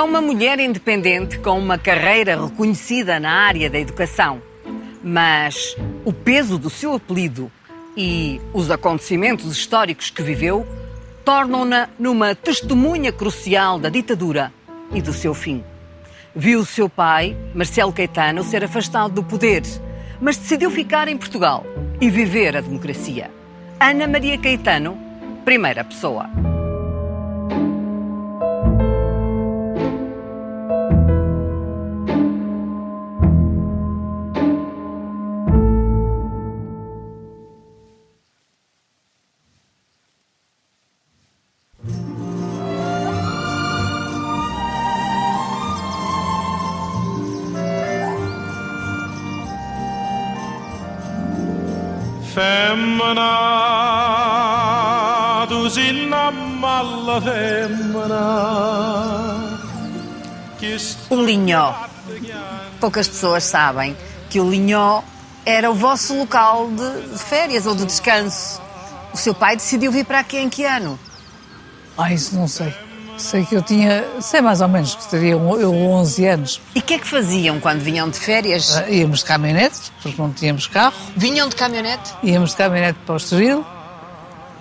É 0.00 0.02
uma 0.02 0.22
mulher 0.22 0.58
independente 0.58 1.38
com 1.40 1.58
uma 1.58 1.76
carreira 1.76 2.42
reconhecida 2.42 3.20
na 3.20 3.32
área 3.32 3.68
da 3.68 3.78
educação. 3.78 4.40
Mas 5.04 5.76
o 6.06 6.10
peso 6.10 6.56
do 6.56 6.70
seu 6.70 6.94
apelido 6.94 7.52
e 7.94 8.40
os 8.54 8.70
acontecimentos 8.70 9.52
históricos 9.52 10.08
que 10.08 10.22
viveu 10.22 10.66
tornam-na 11.22 11.86
numa 11.98 12.34
testemunha 12.34 13.12
crucial 13.12 13.78
da 13.78 13.90
ditadura 13.90 14.50
e 14.90 15.02
do 15.02 15.12
seu 15.12 15.34
fim. 15.34 15.62
Viu 16.34 16.64
seu 16.64 16.88
pai, 16.88 17.36
Marcelo 17.54 17.92
Caetano, 17.92 18.42
ser 18.42 18.64
afastado 18.64 19.12
do 19.12 19.22
poder, 19.22 19.64
mas 20.18 20.38
decidiu 20.38 20.70
ficar 20.70 21.08
em 21.08 21.18
Portugal 21.18 21.62
e 22.00 22.08
viver 22.08 22.56
a 22.56 22.62
democracia. 22.62 23.30
Ana 23.78 24.08
Maria 24.08 24.38
Caetano, 24.38 24.96
primeira 25.44 25.84
pessoa. 25.84 26.49
O 61.10 61.16
Linhó. 61.22 61.74
Poucas 62.80 63.08
pessoas 63.08 63.44
sabem 63.44 63.96
que 64.28 64.40
o 64.40 64.48
Linhó 64.48 65.02
era 65.44 65.70
o 65.70 65.74
vosso 65.74 66.14
local 66.16 66.68
de, 66.70 67.18
férias 67.18 67.66
ou 67.66 67.74
de 67.74 67.84
descanso. 67.84 68.60
O 69.12 69.16
seu 69.16 69.34
pai 69.34 69.56
decidiu 69.56 69.90
vir 69.90 70.04
para 70.04 70.20
aqui 70.20 70.38
em 70.38 70.48
que 70.48 70.64
ano? 70.64 70.98
Ah, 71.98 72.12
isso 72.12 72.34
não 72.34 72.46
sei. 72.48 72.72
Sei 73.18 73.44
que 73.44 73.54
eu 73.54 73.60
tinha, 73.62 74.02
sei 74.22 74.40
mais 74.40 74.62
ou 74.62 74.68
menos, 74.68 74.94
que 74.94 75.06
teria 75.10 75.36
um- 75.36 75.56
eu 75.60 75.74
11 75.74 76.26
anos. 76.26 76.60
E 76.74 76.78
o 76.78 76.82
que 76.82 76.94
é 76.94 76.98
que 76.98 77.06
faziam 77.06 77.60
quando 77.60 77.80
vinham 77.80 78.08
de 78.08 78.18
férias? 78.18 78.76
Ah, 78.78 78.88
Íamos 78.88 79.18
de 79.18 79.24
caminhonete, 79.26 79.92
porque 80.02 80.20
não 80.20 80.32
tínhamos 80.32 80.66
carro. 80.66 80.94
Vinham 81.16 81.48
de 81.48 81.54
caminhonete? 81.56 82.14
Íamos 82.22 82.50
de 82.50 82.56
caminhonete 82.56 82.98
para 83.04 83.12
o 83.14 83.16
Estoril. 83.18 83.66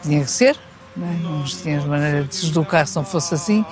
Tinha 0.04 0.24
que 0.26 0.32
ser. 0.32 0.58
Não, 1.00 1.38
não 1.38 1.44
tínhamos 1.44 1.86
maneira 1.86 2.24
de 2.24 2.36
se 2.36 2.48
deslocar 2.48 2.86
se 2.86 2.96
não 2.96 3.06
fosse 3.06 3.34
assim. 3.34 3.66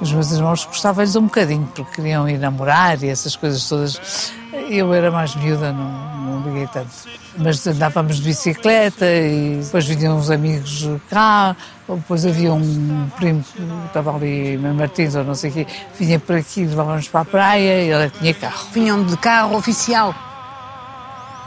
Os 0.00 0.12
meus 0.12 0.32
irmãos 0.32 0.64
gostavam-lhes 0.64 1.16
um 1.16 1.22
bocadinho, 1.22 1.66
porque 1.74 1.96
queriam 1.96 2.28
ir 2.28 2.38
namorar 2.38 3.02
e 3.02 3.08
essas 3.08 3.36
coisas 3.36 3.66
todas. 3.68 4.32
Eu 4.68 4.92
era 4.92 5.10
mais 5.10 5.34
miúda, 5.34 5.72
não, 5.72 5.90
não 6.24 6.42
liguei 6.42 6.66
tanto. 6.66 6.90
Mas 7.38 7.66
andávamos 7.66 8.16
de 8.16 8.22
bicicleta 8.22 9.06
e 9.06 9.60
depois 9.62 9.86
vinham 9.86 10.18
uns 10.18 10.30
amigos 10.30 10.88
cá, 11.08 11.56
depois 11.88 12.26
havia 12.26 12.52
um 12.52 13.08
primo 13.16 13.42
que 13.42 13.62
estava 13.86 14.14
ali 14.14 14.54
em 14.54 14.58
Martins 14.58 15.14
ou 15.14 15.24
não 15.24 15.34
sei 15.34 15.50
o 15.50 15.52
quê, 15.52 15.66
vinha 15.98 16.20
por 16.20 16.36
aqui, 16.36 16.64
levávamos 16.64 17.08
para 17.08 17.20
a 17.20 17.24
praia 17.24 17.82
e 17.82 17.90
ele 17.90 18.10
tinha 18.10 18.34
carro. 18.34 18.68
Vinham 18.72 19.04
de 19.04 19.16
carro 19.16 19.56
oficial. 19.56 20.14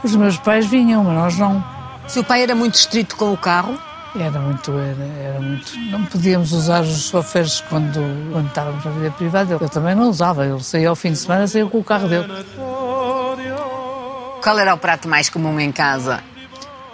Os 0.02 0.14
meus 0.14 0.36
pais 0.38 0.66
vinham, 0.66 1.04
mas 1.04 1.14
nós 1.14 1.38
não. 1.38 1.64
O 2.06 2.10
seu 2.10 2.24
pai 2.24 2.42
era 2.42 2.54
muito 2.54 2.74
estrito 2.74 3.16
com 3.16 3.32
o 3.32 3.36
carro? 3.36 3.78
Era 4.16 4.38
muito, 4.40 4.72
era, 4.72 5.04
era 5.22 5.40
muito. 5.40 5.78
Não 5.90 6.04
podíamos 6.06 6.52
usar 6.52 6.82
os 6.82 7.08
choferes 7.08 7.60
quando, 7.68 8.00
quando 8.32 8.46
estávamos 8.48 8.84
na 8.84 8.90
vida 8.92 9.10
privada. 9.12 9.58
Eu 9.60 9.68
também 9.68 9.94
não 9.94 10.08
usava. 10.08 10.46
Ele 10.46 10.62
saía 10.62 10.88
ao 10.88 10.96
fim 10.96 11.12
de 11.12 11.18
semana, 11.18 11.46
saía 11.46 11.66
com 11.66 11.78
o 11.78 11.84
carro 11.84 12.08
dele. 12.08 12.26
Qual 14.42 14.58
era 14.58 14.74
o 14.74 14.78
prato 14.78 15.08
mais 15.08 15.28
comum 15.28 15.58
em 15.60 15.70
casa? 15.72 16.20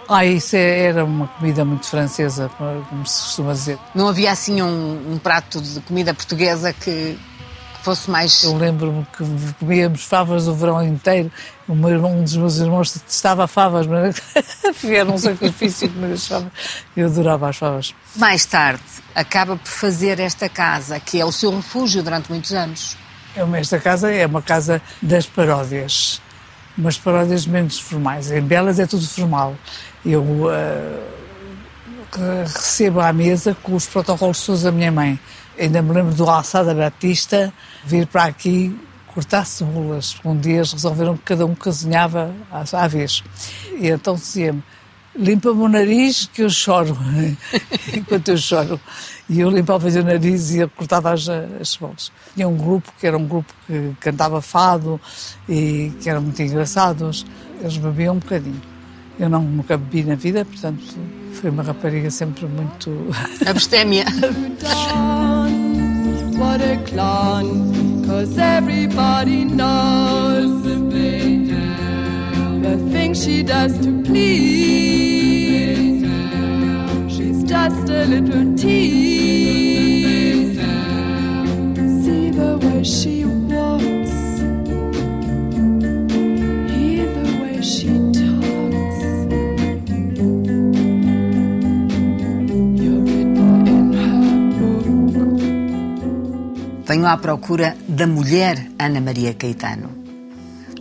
Ah, 0.07 0.25
isso 0.25 0.55
é- 0.55 0.81
era 0.87 1.03
uma 1.05 1.27
comida 1.27 1.65
muito 1.65 1.87
francesa, 1.87 2.49
como 2.57 3.05
se 3.07 3.23
costuma 3.23 3.53
dizer. 3.53 3.79
Não 3.95 4.07
havia 4.07 4.31
assim 4.31 4.61
um, 4.61 5.13
um 5.13 5.17
prato 5.17 5.59
de 5.61 5.79
comida 5.81 6.13
portuguesa 6.13 6.73
que 6.73 7.17
fosse 7.85 8.09
mais. 8.09 8.43
Eu 8.43 8.57
lembro-me 8.57 9.05
que 9.15 9.53
comíamos 9.59 10.03
favas 10.03 10.47
o 10.47 10.55
verão 10.55 10.83
inteiro. 10.83 11.31
Um 11.69 12.23
dos 12.23 12.35
meus 12.35 12.57
irmãos 12.57 12.91
detestava 12.91 13.47
favas, 13.47 13.85
mas 13.85 14.19
era 14.83 15.09
um 15.09 15.17
sacrifício 15.17 15.89
comer 15.89 16.13
as 16.13 16.27
favas. 16.27 16.51
Eu 16.97 17.05
adorava 17.07 17.49
as 17.49 17.57
favas. 17.57 17.95
Mais 18.15 18.43
tarde, 18.45 18.83
acaba 19.13 19.55
por 19.55 19.69
fazer 19.69 20.19
esta 20.19 20.49
casa, 20.49 20.99
que 20.99 21.19
é 21.19 21.25
o 21.25 21.31
seu 21.31 21.55
refúgio 21.55 22.01
durante 22.01 22.29
muitos 22.29 22.51
anos. 22.53 22.97
Eu, 23.35 23.53
esta 23.55 23.79
casa 23.79 24.11
é 24.11 24.25
uma 24.25 24.41
casa 24.41 24.81
das 25.01 25.27
paródias, 25.27 26.21
umas 26.77 26.97
paródias 26.97 27.45
menos 27.45 27.79
formais. 27.79 28.31
Em 28.31 28.41
Belas 28.41 28.79
é 28.79 28.87
tudo 28.87 29.07
formal. 29.07 29.55
Eu 30.03 30.49
eh, 30.51 30.99
recebo 32.45 32.99
à 32.99 33.13
mesa 33.13 33.55
com 33.61 33.75
os 33.75 33.85
protocolos 33.85 34.43
todos 34.43 34.63
da 34.63 34.71
minha 34.71 34.91
mãe. 34.91 35.19
Ainda 35.57 35.81
me 35.81 35.93
lembro 35.93 36.13
do 36.13 36.29
Alçada 36.29 36.73
Batista 36.73 37.53
vir 37.85 38.05
para 38.07 38.25
aqui 38.25 38.77
cortar 39.07 39.45
cebolas. 39.45 40.17
Um 40.25 40.37
dia 40.37 40.57
resolveram 40.57 41.15
que 41.15 41.23
cada 41.23 41.45
um 41.45 41.55
cozinhava 41.55 42.33
à, 42.51 42.87
vez. 42.87 43.23
E 43.79 43.87
então 43.87 44.15
dizia-me, 44.15 44.61
limpa-me 45.15 45.61
o 45.61 45.69
nariz 45.69 46.29
que 46.33 46.43
eu 46.43 46.49
choro, 46.49 46.97
enquanto 47.95 48.29
eu 48.29 48.37
choro. 48.37 48.79
E 49.29 49.39
eu 49.39 49.49
limpava 49.49 49.87
o 49.87 50.03
nariz 50.03 50.51
e 50.51 50.59
eu 50.59 50.69
cortava 50.69 51.13
as, 51.13 51.29
as 51.29 51.69
cebolas. 51.69 52.11
Tinha 52.35 52.47
um 52.47 52.57
grupo 52.57 52.91
que 52.99 53.07
era 53.07 53.17
um 53.17 53.25
grupo 53.25 53.53
que 53.65 53.95
cantava 54.01 54.41
fado 54.41 54.99
e 55.47 55.93
que 56.01 56.09
eram 56.09 56.21
muito 56.21 56.41
engraçados. 56.41 57.25
Eles 57.61 57.77
bebiam 57.77 58.15
um 58.15 58.19
bocadinho. 58.19 58.74
Eu 59.19 59.29
não, 59.29 59.41
nunca 59.41 59.77
bebi 59.77 60.03
na 60.03 60.15
vida, 60.15 60.43
portanto, 60.43 60.83
foi 61.33 61.49
uma 61.49 61.63
rapariga 61.63 62.09
sempre 62.09 62.45
muito... 62.45 62.91
Abstémia. 63.47 64.03
What 66.37 66.61
a 66.61 66.77
clown, 66.85 68.03
cause 68.05 68.37
everybody 68.37 69.45
knows 69.45 70.63
the 70.63 70.75
things 72.91 73.23
she 73.23 73.41
does 73.43 73.77
to 73.79 74.01
please. 74.03 76.03
She's 77.13 77.43
just 77.43 77.89
a 77.89 78.05
little 78.05 78.55
tease. 78.55 80.57
See 82.03 82.29
the 82.31 82.57
way 82.61 82.83
she 82.83 83.14
Venho 96.95 97.07
à 97.07 97.17
procura 97.17 97.75
da 97.89 98.07
mulher 98.07 98.71
Ana 98.79 99.01
Maria 99.01 99.33
Caetano. 99.33 99.89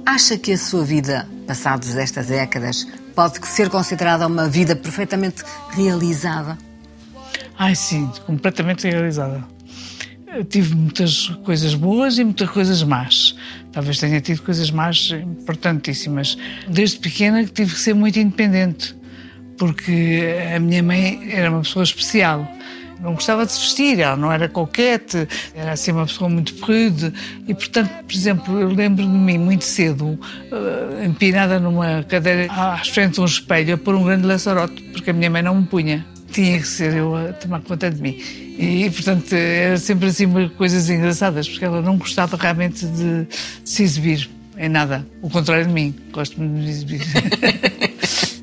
Acha 0.07 0.39
que 0.39 0.53
a 0.53 0.57
sua 0.57 0.85
vida, 0.85 1.29
passados 1.45 1.97
estas 1.97 2.29
décadas, 2.29 2.87
pode 3.17 3.45
ser 3.49 3.69
considerada 3.69 4.29
uma 4.29 4.49
vida 4.49 4.77
perfeitamente 4.77 5.43
realizada? 5.71 6.57
Ai, 7.59 7.75
sim, 7.75 8.09
completamente 8.27 8.89
realizada. 8.89 9.45
Eu 10.33 10.45
tive 10.45 10.77
muitas 10.77 11.31
coisas 11.45 11.75
boas 11.75 12.17
e 12.17 12.23
muitas 12.23 12.49
coisas 12.49 12.85
más. 12.85 13.35
Talvez 13.73 13.99
tenha 13.99 14.21
tido 14.21 14.41
coisas 14.43 14.71
más 14.71 15.11
importantíssimas. 15.11 16.39
Desde 16.69 17.01
pequena 17.01 17.43
que 17.43 17.51
tive 17.51 17.73
que 17.73 17.81
ser 17.81 17.95
muito 17.97 18.21
independente, 18.21 18.95
porque 19.59 20.37
a 20.55 20.61
minha 20.61 20.81
mãe 20.81 21.29
era 21.33 21.51
uma 21.51 21.63
pessoa 21.63 21.83
especial. 21.83 22.49
Não 23.01 23.15
gostava 23.15 23.45
de 23.45 23.53
se 23.53 23.61
vestir, 23.61 24.01
ela 24.01 24.17
não 24.17 24.33
era 24.33 24.49
coquete, 24.49 25.29
era 25.55 25.73
assim 25.73 25.93
uma 25.93 26.07
pessoa 26.07 26.29
muito 26.31 26.55
prude. 26.55 27.13
E, 27.47 27.55
portanto, 27.55 27.91
por 28.05 28.15
exemplo, 28.15 28.61
eu 28.61 28.69
lembro 28.69 29.05
de 29.05 29.11
mim 29.11 29.39
muito 29.39 29.65
cedo, 29.65 30.19
eh, 30.51 31.05
empinada 31.05 31.61
numa 31.61 32.03
cadeira 32.05 32.51
à 32.51 32.79
frente 32.79 33.15
de 33.15 33.21
um 33.21 33.25
espelho, 33.25 33.75
a 33.75 33.79
pôr 33.79 33.95
um 33.95 34.05
grande 34.05 34.27
laçarote, 34.27 34.83
porque 34.93 35.11
a 35.11 35.13
minha 35.13 35.31
mãe 35.31 35.43
não 35.43 35.55
me 35.55 35.67
punha 35.67 36.05
tinha 36.35 36.59
que 36.59 36.67
ser 36.67 36.95
eu 36.95 37.15
a 37.15 37.33
tomar 37.33 37.61
conta 37.61 37.89
de 37.89 38.03
mim. 38.03 38.19
E, 38.59 38.91
portanto, 38.91 39.33
era 39.33 39.79
sempre 39.79 40.09
assim 40.09 40.27
coisas 40.57 40.91
engraçadas, 40.91 41.49
porque 41.49 41.65
ela 41.65 41.81
não 41.81 41.97
gostava 41.97 42.37
realmente 42.37 42.85
de 42.87 43.27
se 43.65 43.85
exibir 43.85 44.29
em 44.59 44.69
nada. 44.69 45.07
O 45.23 45.31
contrário 45.31 45.67
de 45.67 45.73
mim, 45.73 45.95
gosto 46.13 46.35
de 46.35 46.43
me 46.43 46.69
exibir. 46.69 47.03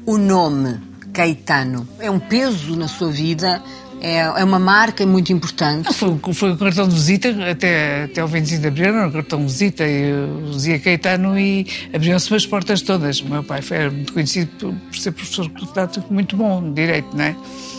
O 0.04 0.18
nome 0.18 0.80
Caetano 1.14 1.88
é 2.00 2.10
um 2.10 2.20
peso 2.20 2.76
na 2.76 2.88
sua 2.88 3.12
vida 3.12 3.62
é, 4.02 4.18
é 4.20 4.44
uma 4.44 4.60
marca 4.60 5.06
muito 5.06 5.32
importante. 5.32 5.94
Foi, 5.94 6.20
foi 6.34 6.52
o 6.52 6.58
cartão 6.58 6.88
de 6.88 6.96
visita 6.96 7.30
até, 7.50 8.04
até 8.06 8.22
ao 8.22 8.28
25 8.28 8.62
de 8.62 8.68
Abril, 8.68 8.86
era 8.88 9.08
o 9.08 9.12
cartão 9.12 9.40
de 9.40 9.46
visita. 9.46 9.84
Eu 9.84 10.52
dizia 10.52 10.80
Caetano 10.80 11.40
e 11.40 11.68
abriam-se 11.94 12.34
as 12.34 12.46
portas 12.46 12.82
todas. 12.82 13.22
O 13.22 13.30
meu 13.30 13.44
pai 13.44 13.62
foi, 13.62 13.90
muito 13.90 14.14
conhecido 14.14 14.50
por, 14.58 14.74
por 14.74 14.98
ser 14.98 15.12
professor 15.12 15.50
catedrático 15.50 16.14
muito 16.14 16.36
bom 16.36 16.62
de 16.62 16.82
Direito, 16.82 17.16
não 17.16 17.24
é? 17.24 17.36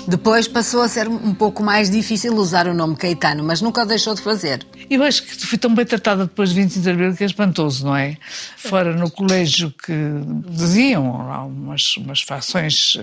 Depois 0.07 0.49
passou 0.49 0.83
a 0.83 0.89
ser 0.89 1.09
um 1.09 1.33
pouco 1.33 1.63
mais 1.63 1.89
difícil 1.89 2.35
usar 2.35 2.67
o 2.67 2.75
nome 2.75 2.97
Caetano, 2.97 3.45
mas 3.45 3.61
nunca 3.61 3.83
o 3.83 3.87
deixou 3.87 4.15
de 4.15 4.21
fazer. 4.21 4.67
Eu 4.91 5.03
acho 5.03 5.23
que 5.23 5.47
fui 5.47 5.57
tão 5.57 5.75
bem 5.75 5.87
tratada 5.87 6.25
depois 6.25 6.51
de 6.51 6.57
25 6.57 6.83
de 6.83 6.91
Abril 6.91 7.15
que 7.15 7.23
é 7.23 7.27
espantoso, 7.27 7.87
não 7.87 7.97
é? 7.97 8.17
Fora 8.57 8.95
no 8.95 9.11
colégio 9.11 9.71
que 9.71 9.93
diziam 10.49 11.27
lá 11.27 11.45
umas, 11.45 11.97
umas 11.97 12.21
fações 12.21 12.99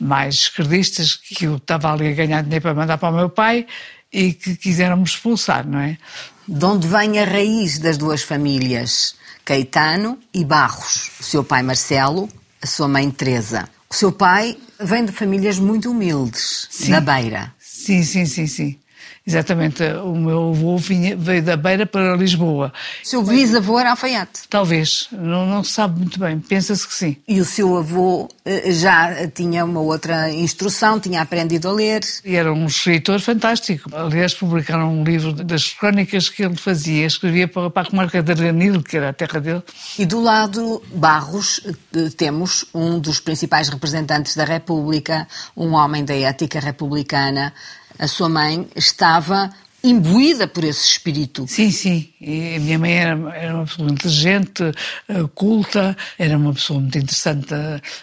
mais 0.00 0.34
esquerdistas 0.34 1.14
que 1.14 1.44
eu 1.44 1.56
estava 1.56 1.92
ali 1.92 2.08
a 2.08 2.12
ganhar 2.12 2.42
dinheiro 2.42 2.62
para 2.62 2.74
mandar 2.74 2.98
para 2.98 3.12
o 3.12 3.16
meu 3.16 3.28
pai 3.28 3.66
e 4.12 4.32
que 4.32 4.56
quiseram 4.56 4.96
me 4.96 5.04
expulsar, 5.04 5.66
não 5.66 5.80
é? 5.80 5.98
De 6.46 6.64
onde 6.64 6.86
vem 6.86 7.18
a 7.18 7.24
raiz 7.24 7.78
das 7.78 7.98
duas 7.98 8.22
famílias, 8.22 9.14
Caetano 9.44 10.18
e 10.32 10.44
Barros. 10.44 11.10
O 11.20 11.22
seu 11.22 11.44
pai 11.44 11.62
Marcelo, 11.62 12.28
a 12.62 12.66
sua 12.66 12.88
mãe 12.88 13.10
Teresa. 13.10 13.68
O 13.90 13.94
seu 13.94 14.12
pai 14.12 14.56
vem 14.78 15.04
de 15.04 15.12
famílias 15.12 15.58
muito 15.58 15.90
humildes, 15.90 16.68
Sim. 16.70 16.90
da 16.90 17.00
Beira. 17.00 17.54
Sim, 17.58 18.02
sim, 18.02 18.26
sim, 18.26 18.46
sim. 18.46 18.78
Exatamente. 19.26 19.82
O 20.04 20.14
meu 20.14 20.50
avô 20.50 20.78
vinha, 20.78 21.14
veio 21.14 21.42
da 21.42 21.56
Beira 21.56 21.84
para 21.84 22.16
Lisboa. 22.16 22.72
O 23.04 23.06
seu 23.06 23.22
bisavô 23.22 23.78
era 23.78 23.90
alfaiate. 23.90 24.48
Talvez, 24.48 25.08
não, 25.12 25.46
não 25.46 25.62
se 25.62 25.72
sabe 25.72 25.98
muito 25.98 26.18
bem, 26.18 26.38
pensa-se 26.38 26.86
que 26.86 26.94
sim. 26.94 27.16
E 27.28 27.38
o 27.38 27.44
seu 27.44 27.76
avô 27.76 28.28
eh, 28.44 28.72
já 28.72 29.28
tinha 29.28 29.64
uma 29.64 29.80
outra 29.80 30.32
instrução, 30.32 30.98
tinha 30.98 31.20
aprendido 31.20 31.68
a 31.68 31.72
ler. 31.72 32.00
E 32.24 32.36
era 32.36 32.52
um 32.52 32.66
escritor 32.66 33.20
fantástico. 33.20 33.90
Aliás, 33.94 34.32
publicaram 34.32 34.92
um 34.92 35.04
livro 35.04 35.32
das 35.32 35.74
crónicas 35.74 36.30
que 36.30 36.42
ele 36.42 36.56
fazia. 36.56 37.06
Escrevia 37.06 37.46
para, 37.46 37.68
para 37.68 37.86
a 37.86 37.90
comarca 37.90 38.22
de 38.22 38.32
Arganil, 38.32 38.82
que 38.82 38.96
era 38.96 39.10
a 39.10 39.12
terra 39.12 39.40
dele. 39.40 39.62
E 39.98 40.06
do 40.06 40.20
lado 40.22 40.82
Barros 40.94 41.60
eh, 41.66 42.08
temos 42.16 42.64
um 42.72 42.98
dos 42.98 43.20
principais 43.20 43.68
representantes 43.68 44.34
da 44.34 44.44
República, 44.44 45.28
um 45.54 45.74
homem 45.74 46.02
da 46.02 46.14
ética 46.14 46.58
republicana. 46.60 47.52
A 47.98 48.06
sua 48.06 48.28
mãe 48.28 48.68
estava 48.76 49.50
imbuída 49.82 50.46
por 50.46 50.64
esse 50.64 50.86
espírito. 50.88 51.46
Sim, 51.48 51.70
sim. 51.70 52.12
E 52.20 52.56
a 52.56 52.60
minha 52.60 52.78
mãe 52.78 52.92
era, 52.94 53.36
era 53.36 53.54
uma 53.54 53.64
pessoa 53.64 53.90
inteligente, 53.90 54.62
eh, 55.08 55.24
culta, 55.34 55.96
era 56.18 56.36
uma 56.36 56.52
pessoa 56.52 56.80
muito 56.80 56.98
interessante. 56.98 57.54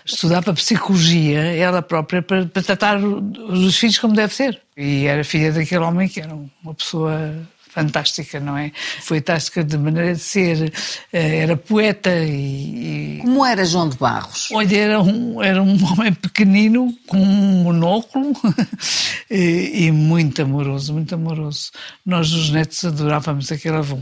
Estudava 0.06 0.53
psicologia, 0.53 1.39
ela 1.39 1.81
própria, 1.81 2.21
para, 2.21 2.45
para 2.45 2.63
tratar 2.63 3.03
os 3.03 3.77
filhos 3.77 4.00
como 4.00 4.13
deve 4.13 4.33
ser. 4.33 4.62
E 4.77 5.06
era 5.06 5.24
filha 5.24 5.51
daquele 5.51 5.83
homem 5.83 6.07
que 6.07 6.21
era 6.21 6.33
uma 6.33 6.74
pessoa 6.74 7.47
fantástica, 7.75 8.39
não 8.39 8.57
é? 8.57 8.72
Foi 9.01 9.19
fantástica 9.19 9.63
de 9.63 9.77
maneira 9.77 10.13
de 10.13 10.19
ser, 10.19 10.72
eh, 11.12 11.38
era 11.39 11.57
poeta 11.57 12.10
e, 12.24 13.19
Como 13.22 13.45
era 13.45 13.66
João 13.66 13.89
de 13.89 13.98
Barros? 13.98 14.50
Olha, 14.54 14.77
era 14.77 15.01
um, 15.01 15.44
era 15.44 15.62
um 15.62 15.77
homem 15.92 16.13
pequenino, 16.13 16.94
com 17.07 17.18
um 17.18 17.63
monóculo 17.63 18.33
e, 19.30 19.86
e 19.88 19.92
muito 19.92 20.42
amoroso, 20.42 20.94
muito 20.94 21.13
amoroso. 21.16 21.72
Nós, 22.06 22.31
os 22.31 22.50
netos, 22.50 22.83
adorávamos 22.86 23.51
aquele 23.51 23.78
avô. 23.78 24.00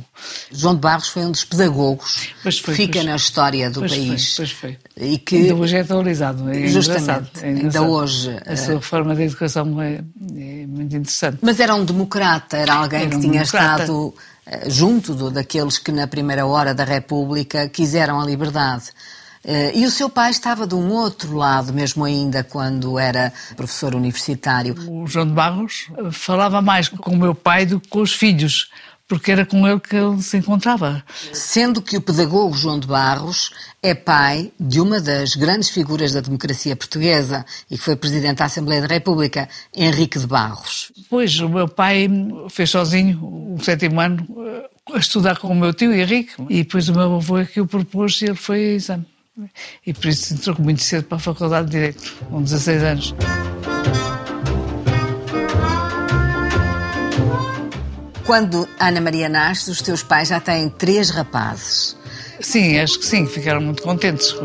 João 0.51 0.75
de 0.75 0.81
Barros 0.81 1.07
foi 1.07 1.25
um 1.25 1.31
dos 1.31 1.43
pedagogos 1.43 2.29
Pois 2.43 2.59
foi, 2.59 2.75
fica 2.75 2.93
pois. 2.99 3.05
na 3.05 3.15
história 3.15 3.69
do 3.69 3.79
Pois 3.79 3.91
foi, 3.95 4.07
país. 4.07 4.33
pois 4.35 4.51
foi. 4.51 4.77
E 4.97 5.17
que 5.17 5.35
Ainda 5.37 5.55
hoje 5.55 5.77
é 5.77 5.79
atualizado, 5.81 6.49
é 6.49 6.67
Justamente, 6.67 7.03
engraçado. 7.03 7.29
é 7.41 7.47
ainda 7.47 7.59
engraçado. 7.59 7.89
hoje, 7.89 8.29
A 8.45 8.51
eh, 8.51 8.55
sua 8.55 8.81
forma 8.81 9.15
de 9.15 9.23
educação 9.23 9.81
é, 9.81 10.01
é 10.35 10.52
muito 10.73 10.95
interessante. 10.95 11.37
Mas 11.41 11.59
era 11.59 11.73
um 11.75 11.85
democrata, 11.85 12.57
era 12.57 12.73
alguém 12.75 13.01
Era 13.01 13.09
que 13.09 13.15
um 13.15 13.19
tinha 13.19 13.31
democrata. 13.43 13.81
estado 13.83 14.13
eh, 14.45 14.69
junto 14.69 15.13
do- 15.13 15.31
daqueles 15.31 15.77
que 15.77 15.91
na 15.91 16.05
primeira 16.07 16.45
hora 16.45 16.73
da 16.73 16.83
República 16.83 17.69
quiseram 17.69 18.19
a 18.19 18.25
liberdade. 18.25 18.85
Eh, 19.45 19.71
E 19.75 19.85
o 19.85 19.91
seu 19.91 20.09
pai 20.09 20.31
estava 20.31 20.65
de 20.65 20.73
um 20.75 20.89
outro 20.91 21.35
lado, 21.35 21.73
mesmo 21.73 22.03
ainda 22.05 22.43
quando 22.43 22.97
era 22.97 23.31
professor 23.57 23.93
universitário. 23.95 24.73
O 24.87 25.05
João 25.07 25.27
de 25.27 25.33
Barros 25.33 25.87
eh, 25.97 26.11
falava 26.11 26.61
mais 26.61 26.87
com 26.89 27.11
o 27.11 27.17
meu 27.17 27.35
pai 27.35 27.65
do 27.65 27.79
que 27.79 27.87
com 27.89 28.01
os 28.01 28.13
filhos, 28.13 28.69
porque 29.07 29.31
era 29.31 29.45
com 29.45 29.67
ele 29.67 29.79
que 29.79 29.95
ele 29.95 30.21
se 30.21 30.38
encontrava. 30.38 31.03
Sendo 31.31 31.81
que 31.81 31.97
o 31.97 32.01
pedagogo 32.01 32.55
João 32.55 32.79
de 32.79 32.88
Barros 32.88 33.51
é 33.81 33.94
pai 33.94 34.51
de 34.59 34.79
uma 34.79 35.01
das 35.01 35.35
grandes 35.35 35.69
figuras 35.69 36.13
da 36.13 36.21
democracia 36.21 36.75
portuguesa 36.75 37.45
e 37.69 37.77
que 37.77 37.83
foi 37.83 37.95
presidente 37.95 38.38
da 38.38 38.45
Assembleia 38.45 38.81
da 38.81 38.88
República, 38.88 39.50
Henrique 39.75 40.19
de 40.19 40.27
Barros. 40.27 40.91
Pois, 41.09 41.39
o 41.39 41.50
meu 41.50 41.67
pai 41.67 42.09
fez 42.50 42.69
sozinho 42.69 43.19
o 43.23 43.63
sétimo 43.63 44.00
ano 44.00 44.25
eh, 44.39 44.69
a 44.94 44.97
estudar 44.97 45.38
com 45.38 45.50
o 45.50 45.55
meu 45.55 45.73
tio 45.73 45.94
Henrique. 45.94 46.33
E 46.50 46.63
depois 46.63 46.88
o 46.89 46.94
meu 46.94 47.15
avô 47.15 47.38
é 47.38 47.45
que 47.45 47.61
o 47.61 47.67
propôs 47.67 48.21
e 48.21 48.25
ele 48.25 48.35
foi 48.35 48.57
a 48.57 48.75
exame. 48.75 49.05
E 49.85 49.94
por 49.94 50.05
isso 50.07 50.33
entrou 50.33 50.55
muito 50.59 50.81
cedo 50.81 51.05
para 51.05 51.17
a 51.17 51.19
Faculdade 51.19 51.65
de 51.65 51.71
Direito, 51.71 52.13
com 52.29 52.41
16 52.41 52.83
anos. 52.83 53.15
Quando 58.25 58.67
Ana 58.79 59.01
Maria 59.01 59.27
nasce, 59.27 59.69
os 59.69 59.81
teus 59.81 60.01
pais 60.01 60.29
já 60.29 60.39
têm 60.39 60.69
três 60.69 61.09
rapazes. 61.09 61.97
Sim, 62.39 62.77
acho 62.79 62.99
que 62.99 63.05
sim, 63.05 63.25
ficaram 63.25 63.61
muito 63.61 63.81
contentes 63.81 64.35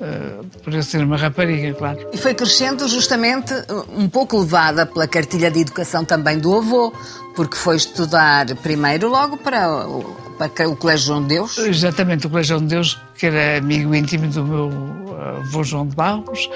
eh, 0.00 0.40
por 0.62 0.72
eu 0.72 0.82
ser 0.82 1.04
uma 1.04 1.16
rapariga, 1.16 1.74
claro. 1.74 2.08
E 2.12 2.16
foi 2.16 2.32
crescendo 2.32 2.88
justamente 2.88 3.52
um 3.94 4.08
pouco 4.08 4.38
levada 4.40 4.86
pela 4.86 5.06
cartilha 5.06 5.50
de 5.50 5.60
educação 5.60 6.04
também 6.04 6.38
do 6.38 6.56
avô, 6.56 6.92
porque 7.36 7.56
foi 7.56 7.76
estudar 7.76 8.46
primeiro 8.56 9.08
logo 9.10 9.36
para 9.36 9.86
o, 9.86 10.04
para 10.38 10.68
o 10.68 10.74
Colégio 10.74 11.06
João 11.08 11.22
de 11.22 11.28
Deus. 11.28 11.58
Exatamente, 11.58 12.26
o 12.26 12.30
Colégio 12.30 12.58
de 12.60 12.66
Deus, 12.66 12.98
que 13.14 13.26
era 13.26 13.58
amigo 13.58 13.94
íntimo 13.94 14.26
do 14.28 14.44
meu 14.44 14.70
eh, 14.70 15.38
avô 15.40 15.62
João 15.62 15.86
de 15.86 15.94
Barros, 15.94 16.48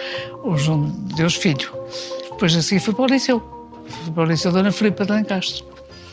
o 0.43 0.57
João 0.57 0.91
de 0.91 1.17
Deus 1.17 1.35
Filho. 1.35 1.71
Depois 2.31 2.57
a 2.57 2.63
seguir 2.63 2.81
fui 2.81 2.95
para 2.95 3.05
o 3.05 3.07
Liceu. 3.09 3.43
Fui 4.05 4.13
para 4.13 4.23
o 4.23 4.27
Liceu 4.27 4.53
Dona 4.53 4.73
Filipa 4.73 5.05
de 5.05 5.13
Lencastre. 5.13 5.65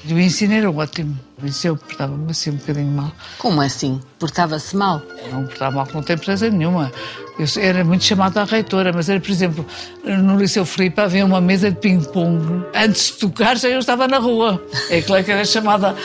E 0.07 0.13
o 0.13 0.19
ensino 0.19 0.53
era 0.53 0.69
ótimo. 0.69 1.17
O 1.41 1.45
Liceu 1.45 1.75
portava-me 1.75 2.29
assim 2.29 2.51
um 2.51 2.55
bocadinho 2.55 2.91
mal. 2.91 3.11
Como 3.39 3.59
assim? 3.59 3.99
Portava-se 4.19 4.75
mal. 4.75 5.01
Não 5.31 5.41
me 5.41 5.47
portava 5.47 5.75
mal, 5.77 5.85
que 5.85 5.95
não 5.95 6.03
tem 6.03 6.17
presa 6.17 6.49
nenhuma. 6.49 6.91
Eu 7.39 7.45
era 7.61 7.83
muito 7.83 8.03
chamada 8.05 8.41
à 8.41 8.45
reitora, 8.45 8.93
mas 8.93 9.09
era, 9.09 9.19
por 9.19 9.31
exemplo, 9.31 9.65
no 10.05 10.37
Liceu 10.37 10.63
Filipe 10.63 11.01
havia 11.01 11.25
uma 11.25 11.41
mesa 11.41 11.71
de 11.71 11.77
ping-pong. 11.77 12.65
Antes 12.73 13.07
de 13.07 13.13
tocar, 13.13 13.57
já 13.57 13.67
eu 13.67 13.79
estava 13.79 14.07
na 14.07 14.19
rua. 14.19 14.63
É 14.89 15.01
claro 15.01 15.23
que 15.23 15.31
era 15.31 15.43
chamada 15.43 15.95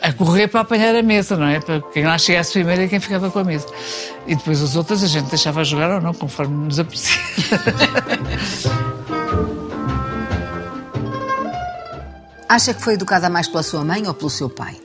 a 0.00 0.12
correr 0.12 0.46
para 0.48 0.60
apanhar 0.60 0.94
a 0.94 1.02
mesa, 1.02 1.36
não 1.36 1.46
é? 1.46 1.60
Para 1.60 1.80
quem 1.80 2.04
lá 2.04 2.16
chegasse 2.16 2.52
primeiro 2.52 2.82
é 2.82 2.88
quem 2.88 3.00
ficava 3.00 3.30
com 3.30 3.40
a 3.40 3.44
mesa. 3.44 3.66
E 4.26 4.36
depois 4.36 4.62
as 4.62 4.76
outras 4.76 5.02
a 5.02 5.06
gente 5.08 5.28
deixava 5.28 5.64
jogar 5.64 5.90
ou 5.90 6.00
não, 6.00 6.14
conforme 6.14 6.66
nos 6.66 6.78
apetecia. 6.78 7.18
Acha 12.48 12.72
que 12.72 12.82
foi 12.82 12.94
educada 12.94 13.28
mais 13.28 13.46
pela 13.46 13.62
sua 13.62 13.84
mãe 13.84 14.06
ou 14.06 14.14
pelo 14.14 14.30
seu 14.30 14.48
pai? 14.48 14.80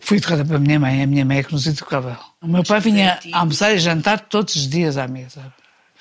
Fui 0.00 0.18
educada 0.18 0.44
pela 0.44 0.58
minha 0.58 0.78
mãe, 0.78 1.02
a 1.02 1.06
minha 1.06 1.24
mãe 1.24 1.38
é 1.38 1.42
que 1.42 1.52
nos 1.52 1.66
educava. 1.66 2.18
O 2.42 2.48
meu 2.48 2.64
pai 2.64 2.80
vinha 2.80 3.18
almoçar 3.32 3.72
e 3.72 3.78
jantar 3.78 4.20
todos 4.20 4.56
os 4.56 4.68
dias 4.68 4.98
à 4.98 5.06
mesa. 5.06 5.52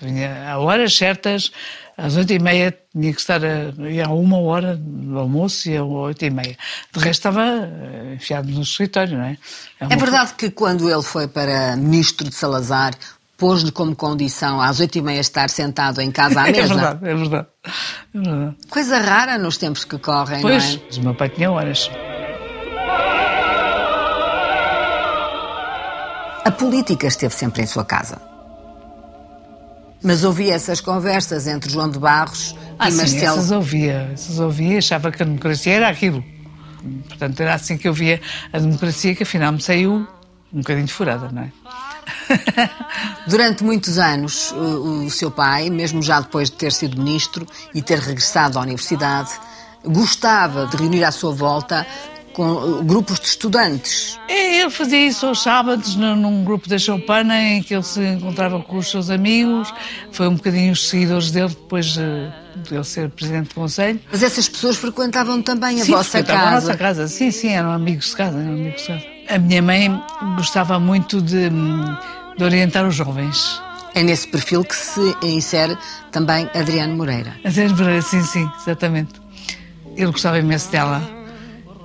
Vinha 0.01 0.51
a 0.51 0.59
horas 0.59 0.93
certas, 0.97 1.51
às 1.95 2.17
oito 2.17 2.33
e 2.33 2.39
meia 2.39 2.77
tinha 2.91 3.13
que 3.13 3.19
estar 3.19 3.41
a, 3.45 3.71
ia 3.89 4.07
a 4.07 4.11
uma 4.11 4.39
hora 4.39 4.75
do 4.75 5.17
almoço 5.17 5.69
e 5.69 5.77
às 5.77 5.83
oito 5.83 6.25
e 6.25 6.29
meia. 6.29 6.57
De 6.91 6.99
resto 6.99 7.29
estava 7.29 7.43
eh, 7.43 8.15
enfiado 8.15 8.49
no 8.51 8.63
escritório, 8.63 9.17
não 9.17 9.25
é? 9.25 9.37
uma 9.79 9.93
É 9.93 9.95
verdade 9.95 10.33
que 10.33 10.49
quando 10.49 10.89
ele 10.89 11.03
foi 11.03 11.27
para 11.27 11.77
ministro 11.77 12.27
de 12.27 12.35
Salazar, 12.35 12.93
pôs-lhe 13.43 13.73
como 13.73 13.93
condição 13.93 14.61
às 14.61 14.79
oito 14.79 14.97
e 14.97 15.01
meia 15.01 15.19
estar 15.19 15.49
sentado 15.49 15.99
em 15.99 16.09
casa 16.09 16.39
à 16.43 16.47
É 16.47 16.51
mesa? 16.53 16.73
verdade, 16.75 17.09
é 17.09 17.13
verdade. 17.13 17.47
É 18.15 18.17
verdade. 18.21 18.55
Coisa 18.69 18.97
rara 18.99 19.37
nos 19.37 19.57
tempos 19.57 19.83
que 19.83 19.97
correm, 19.97 20.41
Pois, 20.41 20.63
não 20.75 20.81
é? 20.81 20.85
mas 20.87 20.97
o 20.97 21.01
meu 21.01 21.13
pai 21.13 21.27
tinha 21.27 21.51
horas. 21.51 21.91
A 26.45 26.51
política 26.51 27.05
esteve 27.07 27.33
sempre 27.35 27.63
em 27.63 27.65
sua 27.65 27.83
casa. 27.83 28.21
Mas 30.01 30.23
ouvi 30.23 30.49
essas 30.49 30.79
conversas 30.79 31.45
entre 31.45 31.69
João 31.69 31.89
de 31.89 31.99
Barros 31.99 32.55
Ah, 32.79 32.87
e 32.87 32.91
sim, 32.93 32.97
Marcelo. 32.97 33.37
essas 33.39 33.51
ouvia, 33.51 34.09
essas 34.13 34.39
ouvia, 34.39 34.77
achava 34.77 35.11
que 35.11 35.21
a 35.21 35.25
democracia 35.25 35.73
era 35.73 35.89
aquilo. 35.89 36.23
Portanto, 37.09 37.41
era 37.41 37.55
assim 37.55 37.77
que 37.77 37.89
eu 37.89 37.93
via 37.93 38.21
a 38.53 38.57
democracia, 38.59 39.13
que 39.13 39.23
afinal 39.23 39.51
me 39.51 39.61
saiu 39.61 40.07
um 40.53 40.57
bocadinho 40.59 40.87
furada, 40.87 41.29
não 41.29 41.41
é? 41.43 41.51
Durante 43.27 43.63
muitos 43.63 43.97
anos, 43.97 44.51
o, 44.51 45.05
o 45.05 45.09
seu 45.09 45.31
pai, 45.31 45.69
mesmo 45.69 46.01
já 46.01 46.21
depois 46.21 46.49
de 46.49 46.57
ter 46.57 46.71
sido 46.71 47.01
ministro 47.01 47.45
e 47.73 47.81
ter 47.81 47.99
regressado 47.99 48.59
à 48.59 48.61
universidade, 48.61 49.31
gostava 49.83 50.67
de 50.67 50.77
reunir 50.77 51.03
à 51.03 51.11
sua 51.11 51.31
volta 51.31 51.85
com 52.33 52.51
uh, 52.51 52.83
grupos 52.83 53.19
de 53.19 53.27
estudantes. 53.27 54.19
Ele 54.27 54.69
fazia 54.69 55.07
isso 55.07 55.25
aos 55.25 55.41
sábados 55.41 55.95
num, 55.95 56.43
grupo 56.43 56.67
da 56.67 56.77
Choupana 56.77 57.39
em 57.39 57.61
que 57.61 57.73
ele 57.73 57.83
se 57.83 58.01
encontrava 58.01 58.59
com 58.61 58.77
os 58.77 58.89
seus 58.89 59.09
amigos. 59.09 59.71
Foi 60.11 60.27
um 60.27 60.35
bocadinho 60.35 60.73
os 60.73 60.89
seguidores 60.89 61.31
dele 61.31 61.49
depois 61.49 61.95
eh, 61.97 62.31
de 62.57 62.75
ele 62.75 62.83
ser 62.83 63.09
presidente 63.09 63.49
do 63.49 63.55
Conselho. 63.55 63.99
Mas 64.11 64.23
essas 64.23 64.49
pessoas 64.49 64.77
frequentavam 64.77 65.41
também 65.41 65.81
a 65.81 65.85
Sim, 65.85 65.91
vossa 65.91 66.09
frequentavam 66.09 66.43
casa. 66.43 66.57
A 66.57 66.61
nossa 66.61 66.77
casa, 66.77 67.07
sim, 67.07 67.31
sim, 67.31 67.49
eram 67.49 67.71
amigos 67.71 68.09
de 68.09 68.15
casa, 68.15 68.39
eram 68.39 68.53
amigos 68.53 68.81
de 68.81 68.87
casa. 68.87 69.12
A 69.29 69.37
minha 69.37 69.61
mãe 69.61 70.01
gostava 70.35 70.79
muito 70.79 71.21
de, 71.21 71.49
de 72.37 72.43
orientar 72.43 72.85
os 72.85 72.95
jovens. 72.95 73.61
É 73.95 74.03
nesse 74.03 74.27
perfil 74.27 74.63
que 74.63 74.75
se 74.75 75.15
insere 75.21 75.77
também 76.11 76.49
Adriano 76.55 76.95
Moreira. 76.95 77.35
A 77.43 77.49
Zé 77.49 77.67
Moreira, 77.67 78.01
sim, 78.01 78.23
sim, 78.23 78.49
exatamente. 78.59 79.13
Ele 79.95 80.11
gostava 80.11 80.39
imenso 80.39 80.71
dela 80.71 81.01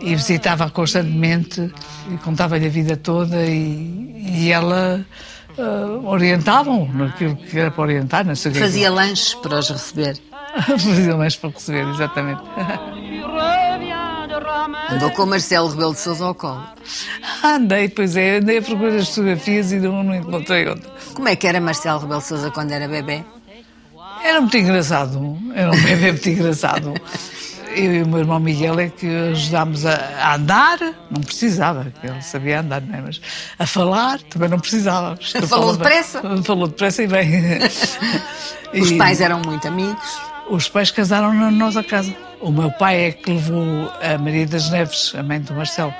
e 0.01 0.15
visitava 0.15 0.71
constantemente 0.71 1.71
e 2.11 2.17
contava-lhe 2.19 2.67
a 2.67 2.71
vida 2.71 2.97
toda 2.97 3.45
e, 3.45 4.25
e 4.27 4.51
ela 4.51 5.05
ah, 5.59 6.01
orientava-o 6.05 6.87
naquilo 6.93 7.37
que 7.37 7.59
era 7.59 7.71
para 7.71 7.83
orientar, 7.83 8.25
Fazia 8.37 8.91
lanches 8.91 9.35
para 9.35 9.59
os 9.59 9.69
receber. 9.69 10.17
Fazia 10.67 11.17
mais 11.17 11.37
para 11.37 11.51
receber, 11.51 11.89
exatamente. 11.89 12.43
Andou 14.91 15.11
com 15.11 15.23
o 15.23 15.27
Marcelo 15.27 15.69
Rebelo 15.69 15.93
de 15.93 16.01
Sousa 16.01 16.25
ao 16.25 16.35
colo. 16.35 16.65
Andei, 17.45 17.89
pois 17.89 18.17
é, 18.17 18.39
andei 18.39 18.59
a 18.59 18.63
procurar 18.63 18.97
as 18.97 19.09
fotografias 19.09 19.71
e 19.73 19.77
não, 19.79 20.03
não 20.03 20.15
encontrei 20.15 20.67
outra. 20.67 20.91
Como 21.15 21.29
é 21.29 21.37
que 21.37 21.47
era 21.47 21.61
Marcelo 21.61 22.01
Rebelo 22.01 22.21
de 22.21 22.27
Sousa 22.27 22.51
quando 22.51 22.73
era 22.73 22.89
bebê? 22.89 23.23
Era 24.25 24.41
muito 24.41 24.57
engraçado, 24.57 25.39
era 25.55 25.71
um 25.71 25.83
bebê 25.83 26.11
muito 26.13 26.29
engraçado. 26.29 26.95
Eu 27.77 27.95
e 27.97 28.03
o 28.03 28.09
meu 28.09 28.19
irmão 28.21 28.41
Miguel 28.41 28.81
é 28.81 28.89
que 28.89 29.07
ajudámos 29.31 29.85
a, 29.87 29.95
a 30.21 30.35
andar, 30.37 30.79
não 31.11 31.21
precisava, 31.21 31.87
ele 32.03 32.23
sabia 32.23 32.61
andar, 32.61 32.81
não 32.81 32.95
é? 32.97 33.01
Mas 33.03 33.21
a 33.59 33.67
falar 33.67 34.19
também 34.23 34.49
não 34.49 34.59
precisava. 34.59 35.17
Falou 35.33 35.47
falava- 35.49 35.73
depressa? 35.77 36.23
Falou 36.43 36.67
depressa 36.67 37.03
e 37.03 37.07
bem. 37.07 37.31
Os 38.75 38.91
E 38.91 38.97
pais 38.99 39.21
eram 39.21 39.41
muito 39.41 39.69
amigos. 39.69 40.19
Os 40.51 40.69
pais 40.69 40.91
casaram 40.91 41.33
na 41.35 41.51
nossa 41.51 41.83
casa. 41.83 42.15
O 42.41 42.51
meu 42.51 42.71
pai 42.71 43.07
é 43.07 43.13
que 43.13 43.31
levou 43.31 43.93
a 44.01 44.17
Maria 44.19 44.47
das 44.47 44.71
Neves, 44.71 45.13
a 45.15 45.23
mãe 45.23 45.41
do 45.41 45.53
Marcelo, 45.55 45.93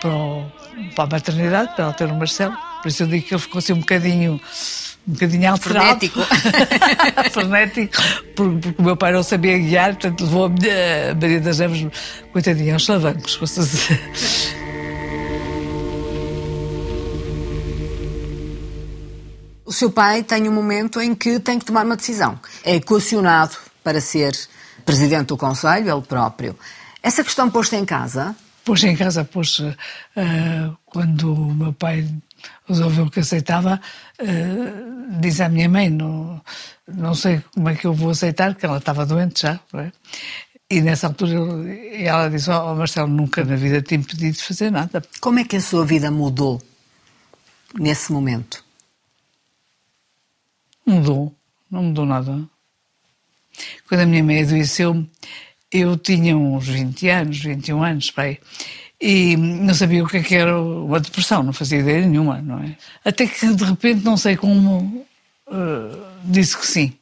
para, 0.00 0.10
o- 0.14 0.46
para 0.94 1.04
a 1.04 1.06
maternidade, 1.08 1.74
para 1.74 1.84
ela 1.84 1.92
ter 1.92 2.04
o 2.06 2.14
Marcelo. 2.14 2.56
Por 2.82 2.88
isso 2.88 3.02
eu 3.02 3.06
digo 3.08 3.26
que 3.26 3.34
ele 3.34 3.40
ficou 3.40 3.58
assim 3.58 3.72
um 3.72 3.80
bocadinho, 3.80 4.40
um 5.08 5.12
bocadinho 5.12 5.50
alterado. 5.50 5.98
Frenético. 6.08 6.20
Frenético, 7.32 8.02
porque, 8.36 8.58
porque 8.68 8.80
o 8.82 8.84
meu 8.84 8.96
pai 8.96 9.12
não 9.12 9.22
sabia 9.22 9.58
guiar, 9.58 9.94
portanto 9.94 10.20
levou 10.22 10.44
a 10.44 10.48
minha- 10.50 11.10
a 11.10 11.14
Maria 11.14 11.40
das 11.40 11.58
Neves, 11.58 11.86
coitadinha, 12.32 12.74
aos 12.74 12.84
salavancos. 12.84 13.38
O 19.64 19.72
seu 19.72 19.90
pai 19.90 20.22
tem 20.22 20.48
um 20.48 20.52
momento 20.52 21.00
em 21.00 21.14
que 21.14 21.38
tem 21.38 21.58
que 21.58 21.64
tomar 21.64 21.84
uma 21.84 21.96
decisão. 21.96 22.38
É 22.64 22.74
equacionado 22.76 23.56
para 23.82 24.00
ser 24.00 24.36
presidente 24.84 25.28
do 25.28 25.36
Conselho, 25.36 25.90
ele 25.90 26.02
próprio. 26.02 26.58
Essa 27.02 27.24
questão 27.24 27.50
posta 27.50 27.76
em 27.76 27.84
casa, 27.84 28.36
Pôs 28.64 28.84
em 28.84 28.94
casa, 28.94 29.24
pôs, 29.24 29.60
eh, 30.16 30.70
quando 30.84 31.32
o 31.32 31.54
meu 31.54 31.72
pai 31.72 32.06
resolveu 32.68 33.10
que 33.10 33.20
aceitava, 33.20 33.80
eh, 34.18 35.18
disse 35.18 35.42
à 35.42 35.48
minha 35.48 35.68
mãe, 35.68 35.88
não, 35.88 36.40
não 36.86 37.14
sei 37.14 37.42
como 37.54 37.68
é 37.70 37.74
que 37.74 37.86
eu 37.86 37.94
vou 37.94 38.10
aceitar, 38.10 38.54
que 38.54 38.66
ela 38.66 38.76
estava 38.78 39.06
doente 39.06 39.42
já, 39.42 39.58
é? 39.74 39.90
E 40.70 40.80
nessa 40.82 41.08
altura 41.08 41.32
ela 41.94 42.28
disse, 42.28 42.50
oh 42.50 42.74
Marcelo, 42.76 43.08
nunca 43.08 43.44
na 43.44 43.56
vida 43.56 43.82
te 43.82 43.94
impedi 43.96 44.30
de 44.30 44.42
fazer 44.42 44.70
nada. 44.70 45.02
como 45.20 45.40
é 45.40 45.44
que 45.44 45.56
a 45.56 45.60
sua 45.60 45.84
vida 45.84 46.10
mudou 46.10 46.62
nesse 47.74 48.12
momento? 48.12 48.64
Mudou, 50.86 51.34
não 51.70 51.82
mudou 51.84 52.06
nada. 52.06 52.38
Quando 53.88 54.00
a 54.00 54.06
minha 54.06 54.22
mãe 54.22 54.42
adoeceu, 54.42 55.06
eu 55.70 55.96
tinha 55.96 56.36
uns 56.36 56.66
20 56.66 57.08
anos, 57.08 57.38
21 57.38 57.82
anos, 57.82 58.10
pai, 58.10 58.38
e 59.00 59.36
não 59.36 59.72
sabia 59.72 60.04
o 60.04 60.06
que 60.06 60.18
é 60.18 60.22
que 60.22 60.34
era 60.34 60.60
uma 60.60 61.00
depressão, 61.00 61.42
não 61.42 61.52
fazia 61.52 61.78
ideia 61.78 62.06
nenhuma, 62.06 62.42
não 62.42 62.58
é? 62.58 62.76
Até 63.04 63.26
que 63.26 63.54
de 63.54 63.64
repente, 63.64 64.04
não 64.04 64.16
sei 64.16 64.36
como, 64.36 65.06
eh, 65.50 65.96
disse 66.24 66.56
que 66.56 66.66
sim. 66.66 66.92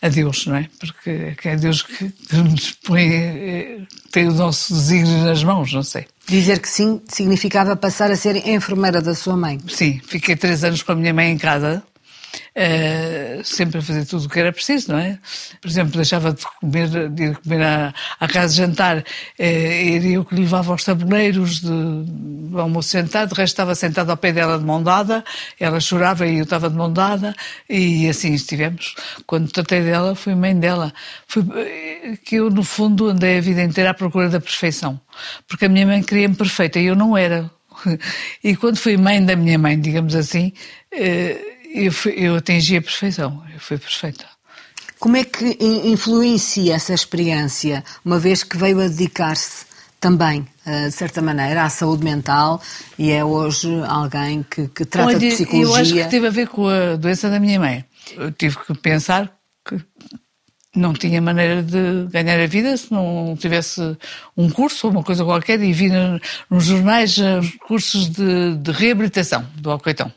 A 0.00 0.08
Deus, 0.08 0.46
não 0.46 0.54
é? 0.54 0.68
Porque 0.78 1.10
é 1.10 1.36
é 1.42 1.56
Deus 1.56 1.82
que, 1.82 2.08
que 2.08 2.36
nos 2.36 2.70
põe, 2.70 3.12
eh, 3.12 3.78
tem 4.12 4.28
o 4.28 4.32
nosso 4.32 4.72
desígnio 4.72 5.24
nas 5.24 5.42
mãos, 5.42 5.72
não 5.72 5.82
sei. 5.82 6.06
Dizer 6.28 6.60
que 6.60 6.68
sim 6.68 7.00
significava 7.08 7.74
passar 7.74 8.08
a 8.12 8.16
ser 8.16 8.36
enfermeira 8.48 9.02
da 9.02 9.14
sua 9.14 9.36
mãe. 9.36 9.58
Sim, 9.68 10.00
fiquei 10.06 10.36
três 10.36 10.62
anos 10.62 10.84
com 10.84 10.92
a 10.92 10.94
minha 10.94 11.12
mãe 11.12 11.32
em 11.32 11.38
casa, 11.38 11.82
eh, 12.54 13.40
sempre 13.44 13.78
a 13.78 13.82
fazer 13.82 14.04
tudo 14.06 14.26
o 14.26 14.28
que 14.28 14.38
era 14.38 14.52
preciso, 14.52 14.92
não 14.92 14.98
é? 14.98 15.18
Por 15.60 15.68
exemplo, 15.68 15.92
deixava 15.92 16.32
de 16.32 16.44
comer, 16.60 17.08
de 17.10 17.22
ir 17.24 17.36
comer 17.38 17.62
à, 17.62 17.94
à 18.20 18.28
casa 18.28 18.48
de 18.48 18.56
jantar, 18.56 19.04
eh, 19.38 19.96
era 19.96 20.06
eu 20.06 20.24
que 20.24 20.34
lhe 20.34 20.42
levava 20.42 20.72
aos 20.72 20.84
tabuleiros 20.84 21.60
de, 21.60 21.68
do 22.50 22.60
almoço 22.60 22.88
sentado, 22.88 23.32
o 23.32 23.34
resto 23.34 23.54
estava 23.54 23.74
sentado 23.74 24.10
ao 24.10 24.16
pé 24.16 24.32
dela 24.32 24.58
de 24.58 24.64
mão 24.64 24.82
dada, 24.82 25.24
ela 25.58 25.80
chorava 25.80 26.26
e 26.26 26.38
eu 26.38 26.44
estava 26.44 26.68
de 26.70 26.76
mão 26.76 26.92
dada, 26.92 27.34
e 27.68 28.08
assim 28.08 28.34
estivemos. 28.34 28.94
Quando 29.26 29.50
tratei 29.50 29.82
dela, 29.82 30.14
fui 30.14 30.34
mãe 30.34 30.58
dela. 30.58 30.92
Eh, 31.56 32.18
que 32.24 32.36
eu, 32.36 32.50
no 32.50 32.62
fundo, 32.62 33.08
andei 33.08 33.38
a 33.38 33.40
vida 33.40 33.62
inteira 33.62 33.90
à 33.90 33.94
procura 33.94 34.28
da 34.28 34.40
perfeição, 34.40 35.00
porque 35.46 35.66
a 35.66 35.68
minha 35.68 35.86
mãe 35.86 36.02
queria-me 36.02 36.34
perfeita 36.34 36.78
e 36.78 36.86
eu 36.86 36.96
não 36.96 37.16
era. 37.16 37.50
E 38.42 38.56
quando 38.56 38.76
fui 38.76 38.96
mãe 38.96 39.24
da 39.24 39.36
minha 39.36 39.58
mãe, 39.58 39.80
digamos 39.80 40.14
assim, 40.14 40.52
eu, 41.74 41.92
fui- 41.92 42.14
eu 42.16 42.36
atingi 42.36 42.76
a 42.76 42.82
perfeição. 42.82 43.42
Eu 43.52 43.60
fui 43.60 43.78
perfeita. 43.78 44.24
Como 44.98 45.16
é 45.16 45.24
que 45.24 45.56
in- 45.60 45.92
influencia 45.92 46.74
essa 46.74 46.92
experiência, 46.92 47.84
uma 48.04 48.18
vez 48.18 48.42
que 48.42 48.56
veio 48.56 48.80
a 48.80 48.88
dedicar-se 48.88 49.66
também, 50.00 50.46
eh, 50.66 50.86
de 50.88 50.92
certa 50.94 51.20
maneira, 51.22 51.64
à 51.64 51.68
saúde 51.68 52.04
mental 52.04 52.60
e 52.98 53.10
é 53.10 53.24
hoje 53.24 53.68
alguém 53.86 54.44
que, 54.44 54.68
que 54.68 54.84
trata 54.84 55.08
Olha, 55.08 55.18
de 55.18 55.28
psicologia? 55.30 55.64
eu 55.74 55.80
acho 55.80 55.94
que 55.94 56.04
teve 56.10 56.26
a 56.26 56.30
ver 56.30 56.48
com 56.48 56.68
a 56.68 56.96
doença 56.96 57.28
da 57.30 57.38
minha 57.40 57.58
mãe. 57.60 57.84
Eu 58.16 58.30
tive 58.32 58.56
que 58.58 58.74
pensar 58.74 59.32
que 59.68 59.76
não 60.74 60.92
tinha 60.92 61.20
maneira 61.20 61.62
de 61.62 62.06
ganhar 62.10 62.38
a 62.40 62.46
vida 62.46 62.76
se 62.76 62.92
não 62.92 63.36
tivesse 63.38 63.80
um 64.36 64.48
curso 64.50 64.86
ou 64.86 64.92
uma 64.92 65.02
coisa 65.02 65.24
qualquer 65.24 65.60
e 65.60 65.72
vi 65.72 65.88
no- 65.90 66.20
nos 66.50 66.64
jornais 66.64 67.18
eh, 67.18 67.38
os 67.38 67.50
cursos 67.56 68.08
de, 68.08 68.56
de 68.56 68.70
reabilitação 68.72 69.46
do 69.56 69.70
Alcoitão. 69.70 70.12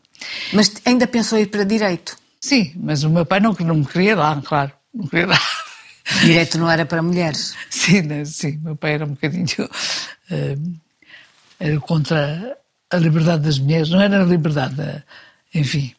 Mas 0.54 0.72
ainda 0.86 1.08
pensou 1.08 1.38
ir 1.40 1.48
para 1.48 1.64
direito? 1.64 2.18
Sim, 2.40 2.74
mas 2.76 3.04
o 3.04 3.10
meu 3.10 3.26
pai 3.26 3.40
não, 3.40 3.54
não 3.54 3.76
me 3.76 3.86
queria 3.86 4.16
lá, 4.16 4.42
claro. 4.44 4.72
Não 4.94 5.08
queria 5.08 5.28
lá. 5.28 5.40
Direito 6.22 6.58
não 6.58 6.70
era 6.70 6.86
para 6.86 7.02
mulheres. 7.02 7.56
Sim, 7.70 8.02
né, 8.02 8.26
sim, 8.26 8.60
meu 8.64 8.76
pai 8.76 8.94
era 8.94 9.06
um 9.06 9.10
bocadinho. 9.10 9.48
eh, 10.30 10.58
era 11.60 11.80
contra 11.80 12.58
a 12.90 12.98
liberdade 12.98 13.44
das 13.44 13.60
mulheres, 13.60 13.90
não 13.90 14.02
era 14.02 14.22
a 14.22 14.26
liberdade, 14.26 14.82
eh, 14.82 15.04
enfim. 15.54 15.94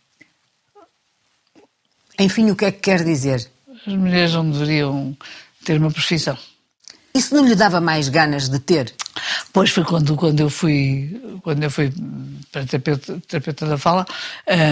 Enfim, 2.19 2.51
o 2.51 2.57
que 2.57 2.67
é 2.67 2.73
que 2.73 2.81
quer 2.81 3.05
dizer? 3.05 3.49
As 3.87 3.95
mulheres 3.95 4.33
não 4.35 4.51
deveriam 4.51 5.17
ter 5.65 5.79
uma 5.79 5.91
profissão. 5.91 6.37
Isso 7.15 7.35
não 7.35 7.47
lhe 7.47 7.55
dava 7.55 7.81
mais 7.81 8.09
ganas 8.09 8.49
de 8.49 8.59
ter? 8.59 8.93
Pois 9.53 9.71
foi 9.71 9.85
quando, 9.85 10.17
quando 10.17 10.41
eu 10.41 10.51
fui 10.51 11.21
quando 11.43 11.63
eu 11.63 11.71
fui 11.71 11.93
para 12.51 12.65
terapeuta, 12.65 13.21
terapeuta 13.27 13.67
da 13.67 13.77
fala, 13.79 14.07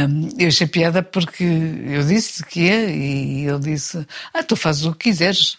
hum, 0.08 0.28
eu 0.38 0.48
achei 0.48 0.66
piada 0.66 1.02
porque 1.02 1.44
eu 1.44 2.02
disse 2.04 2.44
que 2.44 2.60
ia 2.60 2.90
e 2.90 3.46
ele 3.46 3.58
disse, 3.58 4.06
ah, 4.32 4.42
tu 4.42 4.56
fazes 4.56 4.84
o 4.84 4.92
que 4.92 5.10
quiseres. 5.10 5.58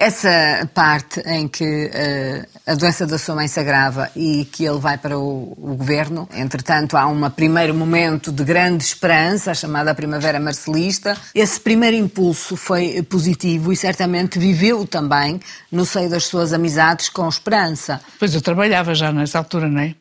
Essa 0.00 0.70
parte 0.72 1.20
em 1.26 1.48
que 1.48 1.90
eh, 1.92 2.46
a 2.64 2.76
doença 2.76 3.04
da 3.04 3.18
sua 3.18 3.34
mãe 3.34 3.48
se 3.48 3.58
agrava 3.58 4.08
e 4.14 4.44
que 4.44 4.64
ele 4.64 4.78
vai 4.78 4.96
para 4.96 5.18
o, 5.18 5.56
o 5.58 5.74
governo, 5.74 6.28
entretanto 6.32 6.96
há 6.96 7.04
um 7.08 7.28
primeiro 7.28 7.74
momento 7.74 8.30
de 8.30 8.44
grande 8.44 8.84
esperança, 8.84 9.50
a 9.50 9.54
chamada 9.54 9.92
Primavera 9.96 10.38
Marcelista. 10.38 11.18
Esse 11.34 11.58
primeiro 11.58 11.96
impulso 11.96 12.56
foi 12.56 13.02
positivo 13.02 13.72
e 13.72 13.76
certamente 13.76 14.38
viveu 14.38 14.86
também 14.86 15.40
no 15.72 15.84
seio 15.84 16.08
das 16.08 16.26
suas 16.26 16.52
amizades 16.52 17.08
com 17.08 17.28
esperança. 17.28 18.00
Pois 18.20 18.32
eu 18.32 18.40
trabalhava 18.40 18.94
já 18.94 19.12
nessa 19.12 19.38
altura, 19.38 19.68
não 19.68 19.80
é? 19.80 19.96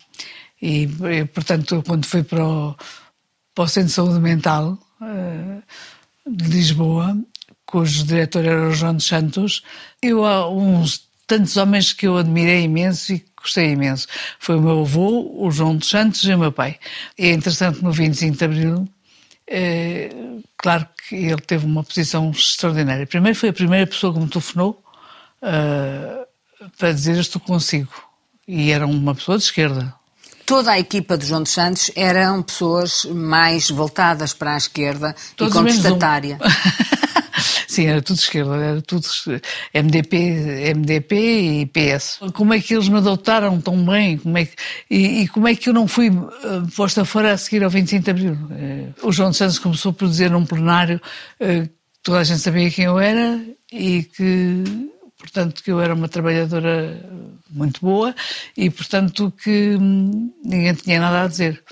E, 0.61 0.87
eh, 1.05 1.25
portanto, 1.25 1.83
quando 1.83 2.05
fui 2.05 2.21
para 2.21 2.45
o, 2.45 2.75
para 3.55 3.63
o 3.63 3.67
Centro 3.67 3.87
de 3.87 3.93
Saúde 3.95 4.19
Mental 4.19 4.77
eh, 5.01 5.57
de 6.27 6.49
Lisboa, 6.49 7.17
cujo 7.67 8.05
diretor 8.05 8.45
era 8.45 8.69
o 8.69 8.73
João 8.73 8.95
dos 8.95 9.05
Santos, 9.05 9.61
eu 10.01 10.25
há 10.25 10.49
uns 10.49 11.05
tantos 11.27 11.57
homens 11.57 11.93
que 11.93 12.07
eu 12.07 12.17
admirei 12.17 12.63
imenso 12.63 13.13
e 13.13 13.23
gostei 13.35 13.71
imenso. 13.71 14.07
Foi 14.39 14.55
o 14.55 14.61
meu 14.61 14.79
avô, 14.81 15.31
o 15.37 15.51
João 15.51 15.75
dos 15.75 15.89
Santos 15.89 16.23
e 16.23 16.33
o 16.33 16.39
meu 16.39 16.51
pai. 16.51 16.79
É 17.17 17.31
interessante, 17.31 17.83
no 17.83 17.91
25 17.91 18.37
de 18.37 18.45
Abril, 18.45 18.89
eh, 19.45 20.09
claro 20.57 20.87
que 21.07 21.15
ele 21.15 21.41
teve 21.41 21.65
uma 21.65 21.83
posição 21.83 22.31
extraordinária. 22.31 23.05
Primeiro 23.05 23.37
foi 23.37 23.49
a 23.49 23.53
primeira 23.53 23.85
pessoa 23.85 24.13
que 24.13 24.19
me 24.19 24.29
telefonou 24.29 24.81
eh, 25.41 26.25
para 26.77 26.93
dizer 26.93 27.17
estou 27.19 27.41
consigo. 27.41 27.91
E 28.47 28.71
era 28.71 28.87
uma 28.87 29.13
pessoa 29.13 29.37
de 29.37 29.43
esquerda. 29.43 29.93
Toda 30.47 30.71
a 30.71 30.79
equipa 30.79 31.17
de 31.17 31.25
João 31.25 31.43
dos 31.43 31.51
Santos 31.51 31.91
eram 31.93 32.41
pessoas 32.41 33.03
mais 33.03 33.69
voltadas 33.69 34.31
para 34.33 34.53
a 34.53 34.57
esquerda 34.57 35.13
Todos 35.35 35.53
e 35.53 35.57
contestatária. 35.57 36.39
Sim, 37.67 37.87
era 37.87 38.01
tudo 38.01 38.17
esquerda, 38.17 38.55
era 38.55 38.81
tudo 38.81 39.05
MDP, 39.73 40.73
MDP 40.73 41.15
e 41.15 41.65
PS. 41.65 42.19
Como 42.33 42.53
é 42.53 42.61
que 42.61 42.73
eles 42.73 42.87
me 42.87 42.97
adotaram 42.97 43.59
tão 43.59 43.85
bem? 43.85 44.17
Como 44.19 44.37
é 44.37 44.45
que, 44.45 44.55
e, 44.89 45.23
e 45.23 45.27
como 45.27 45.49
é 45.49 45.53
que 45.53 45.67
eu 45.67 45.73
não 45.73 45.85
fui 45.85 46.07
eh, 46.07 46.61
posta 46.73 47.03
fora 47.03 47.33
a 47.33 47.37
seguir 47.37 47.65
ao 47.65 47.69
25 47.69 48.05
de 48.05 48.09
Abril? 48.09 48.37
Eh, 48.51 48.87
o 49.03 49.11
João 49.11 49.31
dos 49.31 49.37
Santos 49.37 49.59
começou 49.59 49.91
por 49.91 50.07
dizer 50.07 50.31
num 50.31 50.45
plenário 50.45 51.01
eh, 51.41 51.63
que 51.63 51.99
toda 52.01 52.19
a 52.19 52.23
gente 52.23 52.39
sabia 52.39 52.71
quem 52.71 52.85
eu 52.85 52.97
era 52.97 53.37
e 53.69 54.03
que, 54.03 54.63
portanto, 55.37 55.63
que 55.63 55.71
eu 55.71 55.79
era 55.79 55.93
uma 55.93 56.07
trabalhadora 56.07 56.99
muito 57.49 57.79
boa 57.81 58.15
e, 58.55 58.69
portanto, 58.71 59.31
que 59.43 59.75
hum, 59.79 60.31
ninguém 60.43 60.73
tinha 60.73 60.99
nada 60.99 61.23
a 61.23 61.27
dizer. 61.27 61.63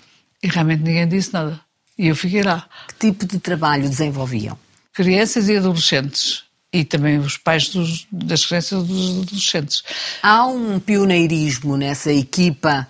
E 0.44 0.48
realmente 0.48 0.84
ninguém 0.84 1.08
disse 1.08 1.34
nada. 1.34 1.60
E 1.98 2.08
eu 2.08 2.16
fiquei 2.16 2.44
lá. 2.44 2.68
Que 2.88 3.12
tipo 3.12 3.26
de 3.26 3.40
trabalho 3.40 3.90
desenvolviam? 3.90 4.58
crianças 4.94 5.50
e 5.50 5.58
adolescentes 5.58 6.44
e 6.72 6.86
também 6.86 7.18
os 7.18 7.36
pais 7.38 7.68
dos- 7.68 8.08
das 8.10 8.46
crianças 8.46 8.82
e 8.82 8.88
dos 8.88 9.24
adolescentes. 9.24 9.84
Há 10.24 10.46
um 10.48 10.80
pioneirismo 10.80 11.76
nessa 11.76 12.14
equipa 12.14 12.88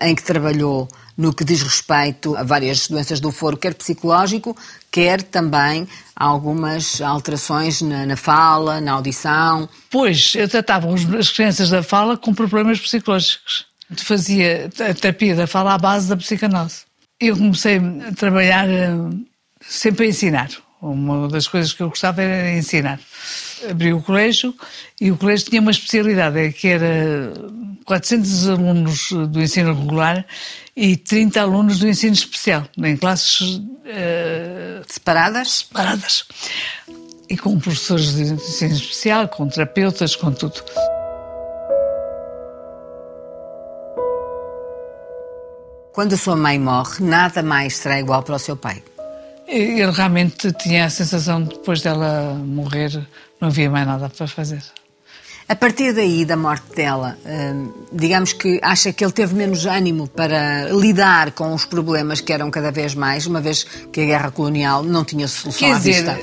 em 0.00 0.14
que 0.14 0.22
trabalhou 0.22 0.88
no 1.16 1.32
que 1.32 1.44
diz 1.44 1.62
respeito 1.62 2.36
a 2.36 2.44
várias 2.44 2.86
doenças 2.86 3.18
do 3.18 3.32
foro, 3.32 3.56
quer 3.56 3.74
psicológico, 3.74 4.56
quer 4.90 5.20
também 5.20 5.86
algumas 6.14 7.00
alterações 7.00 7.82
na, 7.82 8.06
na 8.06 8.16
fala, 8.16 8.80
na 8.80 8.92
audição. 8.92 9.68
Pois, 9.90 10.34
eu 10.36 10.48
tratava 10.48 10.88
as 11.18 11.30
crianças 11.30 11.70
da 11.70 11.82
fala 11.82 12.16
com 12.16 12.32
problemas 12.32 12.78
psicológicos. 12.78 13.66
Fazia 13.96 14.70
a 14.88 14.94
terapia 14.94 15.34
da 15.34 15.46
fala 15.46 15.74
à 15.74 15.78
base 15.78 16.08
da 16.08 16.16
psicanálise. 16.16 16.82
Eu 17.18 17.36
comecei 17.36 17.78
a 17.78 18.14
trabalhar 18.14 18.68
eh, 18.68 18.92
sempre 19.60 20.06
a 20.06 20.08
ensinar. 20.08 20.50
Uma 20.80 21.28
das 21.28 21.48
coisas 21.48 21.72
que 21.72 21.82
eu 21.82 21.88
gostava 21.88 22.22
era 22.22 22.56
ensinar. 22.56 23.00
Abri 23.68 23.92
o 23.92 24.00
colégio 24.00 24.54
e 25.00 25.10
o 25.10 25.16
colégio 25.16 25.50
tinha 25.50 25.60
uma 25.60 25.72
especialidade, 25.72 26.38
é 26.38 26.52
que 26.52 26.68
era 26.68 27.32
400 27.84 28.48
alunos 28.48 29.08
do 29.10 29.42
ensino 29.42 29.74
regular 29.74 30.24
e 30.76 30.96
30 30.96 31.40
alunos 31.40 31.80
do 31.80 31.88
ensino 31.88 32.12
especial, 32.12 32.64
em 32.78 32.96
classes 32.96 33.60
eh, 33.86 34.80
Separadas? 34.86 35.48
separadas. 35.58 36.24
E 37.28 37.36
com 37.36 37.58
professores 37.58 38.14
de 38.14 38.22
ensino 38.34 38.74
especial, 38.74 39.28
com 39.28 39.48
terapeutas, 39.48 40.14
com 40.14 40.32
tudo. 40.32 40.62
Quando 45.92 46.12
a 46.12 46.16
sua 46.16 46.36
mãe 46.36 46.60
morre, 46.60 47.04
nada 47.04 47.42
mais 47.42 47.76
será 47.76 47.98
igual 47.98 48.22
para 48.22 48.36
o 48.36 48.38
seu 48.38 48.56
pai. 48.56 48.82
Eu 49.48 49.90
realmente 49.92 50.52
tinha 50.52 50.84
a 50.84 50.90
sensação, 50.90 51.42
depois 51.42 51.80
dela 51.80 52.34
morrer, 52.34 52.92
não 53.40 53.48
havia 53.48 53.70
mais 53.70 53.86
nada 53.86 54.10
para 54.10 54.26
fazer. 54.26 54.62
A 55.48 55.56
partir 55.56 55.94
daí, 55.94 56.26
da 56.26 56.36
morte 56.36 56.74
dela, 56.76 57.16
hum, 57.24 57.72
digamos 57.90 58.34
que 58.34 58.60
acha 58.62 58.92
que 58.92 59.02
ele 59.02 59.12
teve 59.12 59.34
menos 59.34 59.64
ânimo 59.64 60.06
para 60.06 60.68
lidar 60.70 61.32
com 61.32 61.54
os 61.54 61.64
problemas 61.64 62.20
que 62.20 62.30
eram 62.30 62.50
cada 62.50 62.70
vez 62.70 62.94
mais, 62.94 63.26
uma 63.26 63.40
vez 63.40 63.64
que 63.90 64.02
a 64.02 64.04
guerra 64.04 64.30
colonial 64.30 64.82
não 64.82 65.02
tinha 65.06 65.26
solução 65.26 65.66
Quer 65.68 65.74
à 65.74 65.78
dizer, 65.78 66.04
vista. 66.04 66.18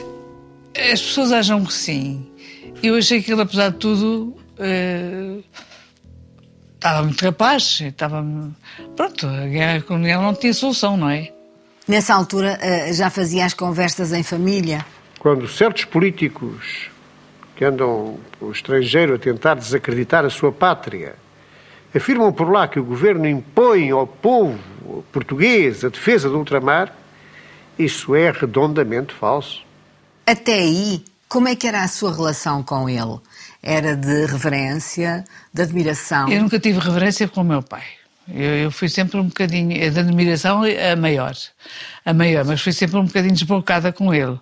as 0.93 1.01
pessoas 1.01 1.31
acham 1.31 1.65
que 1.65 1.73
sim. 1.73 2.27
Eu 2.83 2.95
achei 2.95 3.23
que 3.23 3.31
ele, 3.31 3.41
apesar 3.41 3.69
de 3.69 3.77
tudo, 3.77 4.37
eh, 4.59 5.39
estava 6.75 7.01
muito 7.01 7.17
capaz. 7.23 7.81
Estava... 7.81 8.23
Pronto, 8.95 9.25
a 9.25 9.47
guerra 9.47 9.81
colonial 9.81 10.21
não 10.21 10.35
tinha 10.35 10.53
solução, 10.53 10.95
não 10.95 11.09
é? 11.09 11.31
Nessa 11.87 12.15
altura, 12.15 12.57
eh, 12.61 12.93
já 12.93 13.09
fazia 13.09 13.45
as 13.45 13.53
conversas 13.53 14.11
em 14.11 14.23
família. 14.23 14.85
Quando 15.19 15.47
certos 15.47 15.85
políticos 15.85 16.89
que 17.55 17.63
andam 17.63 18.19
pelo 18.39 18.51
estrangeiro 18.51 19.15
a 19.15 19.19
tentar 19.19 19.55
desacreditar 19.55 20.25
a 20.25 20.29
sua 20.29 20.51
pátria 20.51 21.15
afirmam 21.95 22.31
por 22.33 22.51
lá 22.51 22.67
que 22.67 22.79
o 22.79 22.83
governo 22.83 23.27
impõe 23.27 23.89
ao 23.91 24.05
povo 24.05 24.59
português 25.11 25.85
a 25.85 25.89
defesa 25.89 26.29
do 26.29 26.37
ultramar, 26.37 26.93
isso 27.79 28.13
é 28.13 28.31
redondamente 28.31 29.13
falso. 29.13 29.63
Até 30.25 30.53
aí, 30.55 31.03
como 31.29 31.47
é 31.47 31.55
que 31.55 31.67
era 31.67 31.83
a 31.83 31.87
sua 31.87 32.13
relação 32.13 32.61
com 32.63 32.89
ele? 32.89 33.19
Era 33.63 33.95
de 33.95 34.25
reverência, 34.25 35.23
de 35.53 35.61
admiração? 35.61 36.29
Eu 36.29 36.41
nunca 36.41 36.59
tive 36.59 36.79
reverência 36.79 37.27
com 37.27 37.41
o 37.41 37.43
meu 37.45 37.63
pai. 37.63 37.83
Eu, 38.27 38.55
eu 38.55 38.71
fui 38.71 38.89
sempre 38.89 39.19
um 39.19 39.25
bocadinho, 39.25 39.69
de 39.69 39.99
admiração 39.99 40.61
a 40.63 40.95
maior, 40.95 41.35
a 42.03 42.13
maior, 42.13 42.45
mas 42.45 42.61
fui 42.61 42.73
sempre 42.73 42.97
um 42.97 43.05
bocadinho 43.05 43.33
desbocada 43.33 43.91
com 43.91 44.13
ele. 44.13 44.39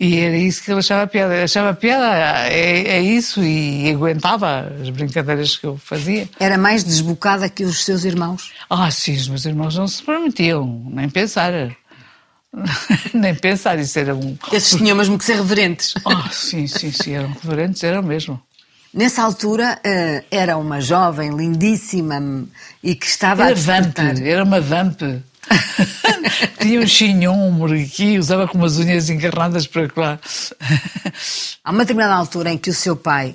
E 0.00 0.18
era 0.18 0.36
isso 0.36 0.64
que 0.64 0.70
ele 0.72 0.80
achava 0.80 1.06
piada. 1.06 1.32
Ele 1.32 1.44
achava 1.44 1.74
piada, 1.74 2.48
é, 2.48 2.88
é 2.88 3.00
isso, 3.00 3.40
e 3.40 3.88
aguentava 3.88 4.72
as 4.82 4.90
brincadeiras 4.90 5.56
que 5.56 5.64
eu 5.64 5.78
fazia. 5.78 6.28
Era 6.40 6.58
mais 6.58 6.82
desbocada 6.82 7.48
que 7.48 7.62
os 7.64 7.84
seus 7.84 8.02
irmãos? 8.02 8.50
Ah, 8.68 8.90
sim, 8.90 9.14
os 9.14 9.28
meus 9.28 9.44
irmãos 9.44 9.76
não 9.76 9.86
se 9.86 10.02
permitiam, 10.02 10.82
nem 10.90 11.08
pensar. 11.08 11.52
nem 13.14 13.34
pensar, 13.34 13.78
isso 13.78 13.96
era 13.96 14.12
um. 14.12 14.36
Esses 14.52 14.76
tinham 14.76 14.96
mesmo 14.96 15.16
que 15.16 15.24
ser 15.24 15.36
reverentes. 15.36 15.94
Ah, 16.04 16.28
sim, 16.32 16.66
sim, 16.66 16.90
sim, 16.90 17.12
eram 17.12 17.32
reverentes, 17.40 17.84
eram 17.84 18.02
mesmo. 18.02 18.42
Nessa 18.94 19.22
altura, 19.22 19.80
eh, 19.82 20.22
era 20.30 20.58
uma 20.58 20.80
jovem 20.80 21.34
lindíssima 21.34 22.46
e 22.82 22.94
que 22.94 23.06
estava 23.06 23.44
a 23.44 23.46
Era 23.46 23.54
vamp, 23.54 23.84
despertar. 23.84 24.22
era 24.22 24.44
uma 24.44 24.60
vamp. 24.60 25.00
Tinha 26.60 26.80
um 26.80 26.86
chignon 26.86 27.56
por 27.56 27.74
aqui, 27.74 28.18
usava 28.18 28.46
com 28.46 28.58
umas 28.58 28.78
unhas 28.78 29.08
encarnadas 29.08 29.66
para 29.66 29.88
lá. 29.96 30.18
Há 31.64 31.70
uma 31.70 31.80
determinada 31.80 32.14
altura 32.14 32.52
em 32.52 32.58
que 32.58 32.68
o 32.70 32.74
seu 32.74 32.94
pai 32.94 33.34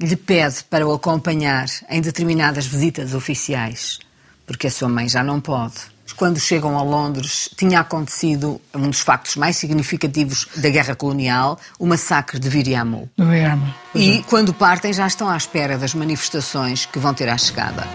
lhe 0.00 0.14
pede 0.16 0.62
para 0.70 0.86
o 0.86 0.92
acompanhar 0.92 1.66
em 1.90 2.00
determinadas 2.00 2.66
visitas 2.66 3.12
oficiais, 3.12 3.98
porque 4.46 4.68
a 4.68 4.70
sua 4.70 4.88
mãe 4.88 5.08
já 5.08 5.22
não 5.22 5.40
pode. 5.40 5.95
Quando 6.16 6.40
chegam 6.40 6.78
a 6.78 6.82
Londres, 6.82 7.50
tinha 7.56 7.80
acontecido 7.80 8.58
um 8.74 8.88
dos 8.88 9.00
factos 9.00 9.36
mais 9.36 9.56
significativos 9.56 10.48
da 10.56 10.70
guerra 10.70 10.94
colonial, 10.94 11.58
o 11.78 11.86
massacre 11.86 12.38
de 12.38 12.48
Viriamu. 12.48 13.08
Irma. 13.18 13.74
E 13.94 14.22
quando 14.22 14.54
partem, 14.54 14.92
já 14.92 15.06
estão 15.06 15.28
à 15.28 15.36
espera 15.36 15.76
das 15.76 15.94
manifestações 15.94 16.86
que 16.86 16.98
vão 16.98 17.12
ter 17.12 17.28
à 17.28 17.36
chegada. 17.36 17.86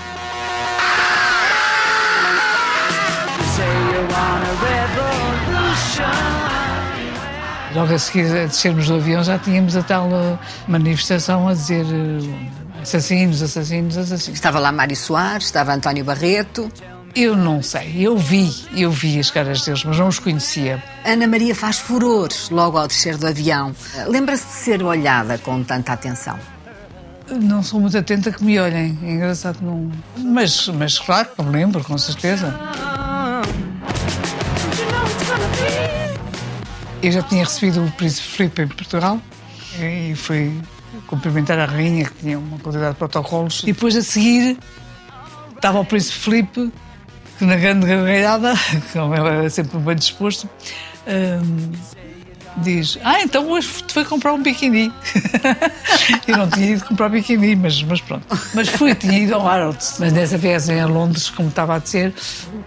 Logo 7.74 7.94
a 7.94 7.98
seguir 7.98 8.26
a 8.26 8.46
descermos 8.46 8.88
do 8.88 8.96
avião 8.96 9.24
já 9.24 9.40
tínhamos 9.40 9.78
a 9.78 9.82
tal 9.82 10.10
eh, 10.12 10.38
manifestação 10.68 11.48
a 11.48 11.54
dizer 11.54 11.86
eh, 11.86 12.82
assassinos, 12.82 13.42
assassinos, 13.42 13.98
assassinos. 13.98 14.38
Estava 14.38 14.60
lá 14.60 14.72
Mário 14.72 14.96
Soares, 14.96 15.46
estava 15.46 15.74
António 15.74 16.04
Barreto. 16.04 16.70
Eu 17.14 17.36
não 17.36 17.62
sei, 17.62 17.94
eu 17.98 18.18
vi, 18.18 18.50
eu 18.74 18.90
vi 18.90 19.20
as 19.20 19.30
caras 19.30 19.66
deles, 19.66 19.84
mas 19.84 20.00
não 20.00 20.08
os 20.08 20.18
conhecia. 20.18 20.82
Ana 21.04 21.28
Maria 21.28 21.54
faz 21.54 21.78
furores 21.78 22.50
logo 22.50 22.78
ao 22.78 22.88
descer 22.88 23.18
do 23.18 23.28
avião. 23.28 23.76
Lembra-se 24.08 24.46
de 24.46 24.54
ser 24.54 24.84
olhada 24.84 25.38
com 25.38 25.62
tanta 25.64 25.92
atenção? 25.92 26.40
Não 27.30 27.62
sou 27.64 27.80
muito 27.80 27.98
atenta 27.98 28.32
que 28.32 28.44
me 28.44 28.60
olhem, 28.60 28.98
é 29.04 29.12
engraçado 29.12 29.60
não. 29.62 29.92
Mas, 30.18 30.68
mas 30.70 31.00
claro, 31.00 31.30
que 31.36 31.44
me 31.44 31.52
lembro, 31.52 31.84
com 31.84 31.98
certeza. 31.98 32.58
Eu 37.02 37.12
já 37.12 37.22
tinha 37.24 37.44
recebido 37.44 37.84
o 37.84 37.92
Príncipe 37.92 38.28
Filipe 38.28 38.62
em 38.62 38.68
Portugal 38.68 39.20
e 39.80 40.14
fui 40.16 40.62
cumprimentar 41.08 41.58
a 41.60 41.66
rainha, 41.66 42.06
que 42.06 42.14
tinha 42.16 42.38
uma 42.38 42.58
quantidade 42.60 42.92
de 42.92 42.98
protocolos. 42.98 43.64
E 43.64 43.74
depois 43.74 43.96
a 43.96 44.02
seguir 44.02 44.58
estava 45.56 45.80
o 45.80 45.86
Príncipe 45.86 46.18
Filipe, 46.18 46.72
que 46.72 46.72
na 47.46 47.56
grande 47.56 47.86
gargalhada, 47.86 48.54
como 48.94 49.16
ele 49.16 49.28
era 49.28 49.50
sempre 49.50 49.78
bem 49.80 49.96
disposto, 49.96 50.50
hum, 51.08 51.72
diz: 52.58 52.98
Ah, 53.04 53.22
então 53.22 53.50
hoje 53.50 53.68
foi 53.88 54.06
comprar 54.06 54.34
um 54.34 54.42
biquíni. 54.42 54.92
eu 56.28 56.38
não 56.38 56.50
tinha 56.50 56.72
ido 56.72 56.86
comprar 56.86 57.10
biquíni, 57.10 57.56
mas, 57.56 57.82
mas 57.84 58.02
pronto. 58.02 58.26
Mas 58.54 58.70
fui, 58.70 58.94
tinha 58.96 59.20
ido 59.20 59.36
ao 59.36 59.46
Harrods. 59.46 59.98
Mas 60.00 60.14
nessa 60.14 60.38
viagem 60.38 60.80
a 60.80 60.88
Londres, 60.88 61.30
como 61.30 61.50
estava 61.50 61.76
a 61.76 61.80
dizer, 61.80 62.14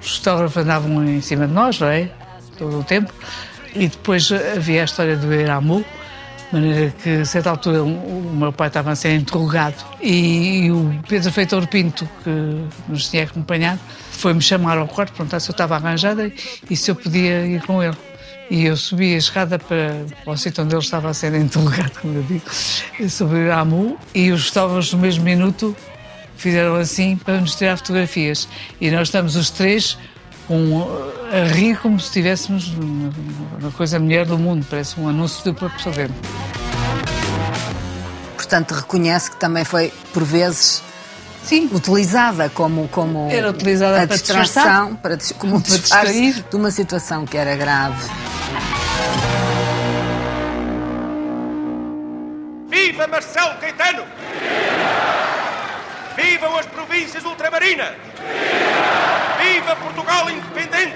os 0.00 0.16
fotógrafos 0.16 0.56
andavam 0.56 1.04
em 1.04 1.20
cima 1.20 1.46
de 1.46 1.52
nós, 1.52 1.78
não 1.78 1.88
é? 1.88 2.08
Todo 2.58 2.80
o 2.80 2.84
tempo. 2.84 3.12
E 3.74 3.88
depois 3.88 4.30
havia 4.30 4.82
a 4.82 4.84
história 4.84 5.16
do 5.16 5.32
Eramu, 5.32 5.84
maneira 6.54 6.94
que, 7.02 7.10
a 7.10 7.24
certa 7.24 7.50
altura, 7.50 7.82
o 7.82 8.32
meu 8.34 8.52
pai 8.52 8.68
estava 8.68 8.92
a 8.92 8.96
ser 8.96 9.14
interrogado 9.14 9.76
e 10.00 10.70
o 10.70 11.00
Pedro 11.08 11.30
Feitor 11.32 11.66
Pinto, 11.66 12.08
que 12.22 12.30
nos 12.88 13.08
tinha 13.08 13.24
acompanhado, 13.24 13.80
foi-me 14.12 14.40
chamar 14.40 14.78
ao 14.78 14.88
quarto, 14.88 15.12
perguntar 15.12 15.40
se 15.40 15.50
eu 15.50 15.52
estava 15.52 15.76
arranjada 15.76 16.32
e 16.70 16.76
se 16.76 16.90
eu 16.90 16.94
podia 16.94 17.46
ir 17.46 17.62
com 17.62 17.82
ele. 17.82 17.96
E 18.50 18.66
eu 18.66 18.76
subi 18.76 19.14
a 19.14 19.18
escada 19.18 19.58
para, 19.58 20.04
o 20.26 20.36
sítio 20.36 20.64
onde 20.64 20.74
ele 20.74 20.82
estava 20.82 21.08
a 21.08 21.14
ser 21.14 21.34
interrogado, 21.34 21.92
como 22.00 22.18
eu 22.18 22.22
digo, 22.22 22.44
sobre 23.08 23.36
o 23.36 23.40
Eramu, 23.40 23.98
e 24.14 24.30
os 24.30 24.48
fotógrafos 24.48 24.92
no 24.92 24.98
mesmo 24.98 25.24
minuto 25.24 25.74
fizeram 26.36 26.74
assim 26.76 27.16
para 27.16 27.40
nos 27.40 27.54
tirar 27.54 27.76
fotografias. 27.78 28.48
E 28.80 28.90
nós 28.90 29.08
estamos 29.08 29.34
os 29.34 29.50
três 29.50 29.96
com, 30.46 30.86
a 31.32 31.52
rir 31.52 31.78
como 31.78 31.98
se 31.98 32.06
estivéssemos 32.06 32.72
na 33.60 33.70
coisa 33.70 33.98
melhor 33.98 34.26
do 34.26 34.38
mundo. 34.38 34.66
Parece 34.68 34.98
um 35.00 35.08
anúncio 35.08 35.44
do 35.44 35.54
próprio 35.54 35.82
Salvador. 35.82 36.14
Portanto, 38.36 38.72
reconhece 38.72 39.30
que 39.30 39.36
também 39.36 39.64
foi, 39.64 39.92
por 40.12 40.22
vezes, 40.22 40.82
Sim. 41.42 41.68
utilizada 41.72 42.48
como, 42.50 42.88
como 42.88 43.28
Era 43.30 43.50
utilizada 43.50 44.02
a 44.02 44.06
para 44.06 44.16
distração, 44.16 44.96
para, 44.96 45.18
como 45.38 45.56
um 45.56 45.60
Para 45.60 45.76
distrair. 45.78 46.44
de 46.48 46.56
uma 46.56 46.70
situação 46.70 47.24
que 47.24 47.36
era 47.36 47.56
grave. 47.56 48.08
Viva 52.68 53.06
Marcelo 53.06 53.54
Caetano! 53.60 54.04
Vivam 56.16 56.58
as 56.58 56.66
províncias 56.66 57.24
ultramarinas! 57.24 57.94
Viva 58.16 59.13
Portugal 59.76 60.30
independente! 60.30 60.94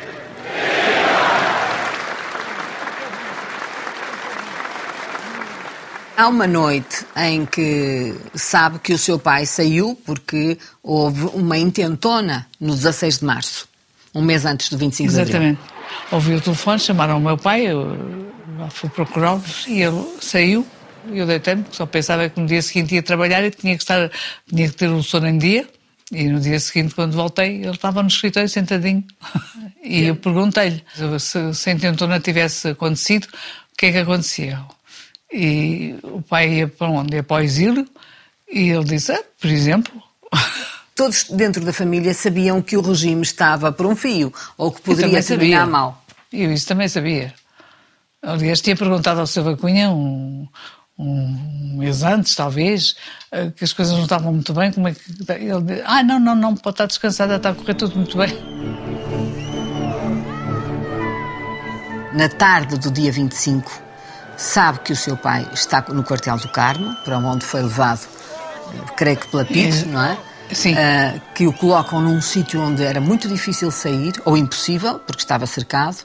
Há 6.16 6.26
uma 6.26 6.48
noite 6.48 7.06
em 7.16 7.46
que 7.46 8.12
sabe 8.34 8.80
que 8.80 8.92
o 8.92 8.98
seu 8.98 9.20
pai 9.20 9.46
saiu 9.46 9.96
porque 10.04 10.58
houve 10.82 11.26
uma 11.26 11.56
intentona 11.56 12.46
no 12.61 12.74
16 12.74 13.20
de 13.20 13.24
março, 13.24 13.68
um 14.12 14.22
mês 14.22 14.44
antes 14.44 14.68
do 14.68 14.76
25 14.76 15.12
de 15.12 15.20
abril. 15.20 15.28
Exatamente. 15.28 15.61
Ouvi 16.11 16.34
o 16.34 16.40
telefone, 16.40 16.80
chamaram 16.80 17.18
o 17.18 17.20
meu 17.20 17.37
pai, 17.37 17.66
eu 17.66 17.96
fui 18.70 18.88
procurá-los 18.90 19.66
e 19.68 19.80
ele 19.80 20.04
saiu. 20.20 20.66
e 21.08 21.18
Eu 21.18 21.26
deitei-me, 21.26 21.64
só 21.70 21.87
pensava 21.87 22.28
que 22.28 22.40
no 22.40 22.46
dia 22.46 22.62
seguinte 22.62 22.96
ia 22.96 23.02
trabalhar 23.02 23.44
e 23.44 23.50
tinha 23.52 23.76
que, 23.76 23.82
estar, 23.82 24.11
tinha 24.48 24.68
que 24.68 24.74
ter 24.74 24.88
o 24.88 25.02
sono 25.04 25.28
em 25.28 25.38
dia. 25.38 25.68
E 26.11 26.29
no 26.29 26.40
dia 26.40 26.59
seguinte, 26.59 26.94
quando 26.94 27.12
voltei, 27.12 27.57
ele 27.57 27.71
estava 27.71 28.03
no 28.03 28.09
escritório 28.09 28.49
sentadinho. 28.49 29.05
E 29.81 30.05
eu 30.05 30.16
perguntei-lhe 30.16 30.85
se, 31.18 31.55
se 31.55 31.71
a 31.71 31.73
intentona 31.73 32.21
tivesse 32.21 32.68
acontecido, 32.68 33.25
o 33.25 33.77
que 33.79 33.87
é 33.87 33.92
que 33.92 33.99
acontecia. 33.99 34.61
E 35.33 35.94
o 36.03 36.21
pai 36.21 36.57
ia 36.57 36.68
para 36.68 36.88
onde? 36.88 37.16
Ia 37.16 37.23
para 37.23 37.40
o 37.40 37.44
exílio. 37.44 37.88
E 38.51 38.68
ele 38.68 38.85
disse, 38.85 39.12
ah, 39.12 39.23
por 39.40 39.49
exemplo, 39.49 40.03
Todos 40.94 41.27
dentro 41.31 41.64
da 41.64 41.73
família 41.73 42.12
sabiam 42.12 42.61
que 42.61 42.77
o 42.77 42.81
regime 42.81 43.23
estava 43.23 43.71
por 43.71 43.87
um 43.87 43.94
fio 43.94 44.33
ou 44.57 44.73
que 44.73 44.83
poderia 44.83 45.23
terminar 45.23 45.61
sabia. 45.61 45.66
mal. 45.66 46.05
Eu 46.33 46.53
isso 46.53 46.66
também 46.66 46.88
sabia. 46.88 47.33
Aliás, 48.21 48.61
tinha 48.61 48.75
perguntado 48.75 49.21
ao 49.21 49.27
Silva 49.29 49.57
Cunha 49.57 49.90
um, 49.90 50.49
um 50.98 51.76
mês 51.76 52.02
antes, 52.02 52.34
talvez, 52.34 52.96
eh, 53.30 53.50
que 53.54 53.62
as 53.62 53.72
coisas 53.72 53.94
não 53.94 54.02
estavam 54.02 54.32
muito 54.32 54.52
bem. 54.52 54.72
Como 54.72 54.88
é 54.88 54.94
que... 54.94 55.00
Ele 55.32 55.62
disse, 55.62 55.82
ah, 55.87 56.02
não, 56.02 56.18
não, 56.18 56.34
não, 56.34 56.56
pode 56.56 56.74
estar 56.74 56.87
descansada, 56.87 57.37
está 57.37 57.50
a 57.50 57.54
correr 57.54 57.74
tudo 57.74 57.94
muito 57.96 58.16
bem. 58.18 58.37
Na 62.12 62.28
tarde 62.28 62.78
do 62.78 62.90
dia 62.90 63.12
25, 63.12 63.70
sabe 64.37 64.80
que 64.80 64.92
o 64.92 64.96
seu 64.96 65.16
pai 65.16 65.48
está 65.52 65.84
no 65.88 66.02
quartel 66.02 66.37
do 66.37 66.48
Carmo, 66.48 66.92
para 67.04 67.18
onde 67.18 67.44
foi 67.44 67.62
levado, 67.62 68.00
eh, 68.74 68.92
creio 68.96 69.16
que 69.18 69.28
pela 69.28 69.44
PIT, 69.44 69.87
não 69.87 70.04
é? 70.04 70.18
Sim. 70.50 70.74
Ah, 70.76 71.20
que 71.34 71.46
o 71.46 71.52
colocam 71.52 72.00
num 72.00 72.20
sítio 72.20 72.61
onde 72.61 72.82
era 72.82 73.00
muito 73.00 73.28
difícil 73.28 73.70
sair, 73.70 74.14
ou 74.24 74.37
impossível, 74.37 74.98
porque 74.98 75.22
estava 75.22 75.46
cercado, 75.46 75.98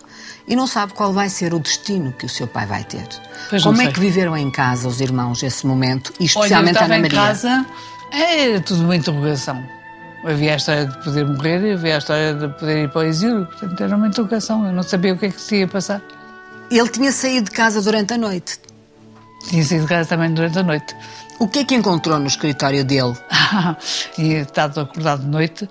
e 0.48 0.56
não 0.56 0.68
sabe 0.68 0.94
qual 0.94 1.14
vai 1.14 1.30
ser 1.30 1.54
o 1.54 1.60
destino 1.60 2.12
que 2.14 2.26
o 2.26 2.30
seu 2.30 2.48
pai 2.48 2.66
vai 2.66 2.84
ter. 2.84 3.08
Pois 3.50 3.64
Como 3.64 3.82
é 3.82 3.92
que 3.92 4.00
viveram 4.00 4.36
em 4.38 4.50
casa 4.52 4.88
os 4.88 5.00
irmãos 5.00 5.42
esse 5.44 5.66
momento, 5.66 6.14
e 6.20 6.24
Olha, 6.24 6.24
eu 6.24 6.26
especialmente 6.26 6.78
a 6.78 6.82
estava 6.82 6.94
Ana 6.94 6.98
em 6.98 7.02
Maria? 7.02 7.20
casa, 7.20 7.66
era 8.12 8.62
tudo 8.62 8.84
uma 8.84 8.96
interrogação. 8.96 9.64
Havia 10.26 10.54
a 10.54 10.56
história 10.56 10.86
de 10.86 11.04
poder 11.04 11.26
morrer 11.26 11.62
e 11.68 11.72
havia 11.74 11.96
a 11.96 11.98
história 11.98 12.34
de 12.34 12.48
poder 12.60 12.84
ir 12.84 12.90
para 12.90 13.00
o 13.00 13.04
exílio. 13.04 13.46
Portanto, 13.46 13.84
era 13.84 13.96
uma 13.96 14.08
interrogação. 14.08 14.66
Eu 14.66 14.72
não 14.72 14.84
sabia 14.84 15.14
o 15.14 15.18
que 15.18 15.26
é 15.26 15.30
que 15.30 15.42
se 15.42 15.58
ia 15.58 15.68
passar. 15.68 16.02
Ele 16.72 16.88
tinha 16.88 17.12
saído 17.12 17.46
de 17.46 17.52
casa 17.52 17.82
durante 17.82 18.14
a 18.14 18.18
noite. 18.18 18.58
Tinha 19.50 19.64
saído 19.66 19.84
de 19.84 19.90
casa 19.90 20.08
também 20.08 20.34
durante 20.34 20.58
a 20.58 20.64
noite. 20.64 20.96
O 21.40 21.48
que 21.48 21.60
é 21.60 21.66
que 21.66 21.76
encontrou 21.76 22.18
no 22.20 22.28
escritório 22.28 22.86
dele? 22.86 23.14
Tinha 24.16 24.42
estado 24.42 24.80
acordado 24.80 25.24
de 25.24 25.28
noite 25.28 25.70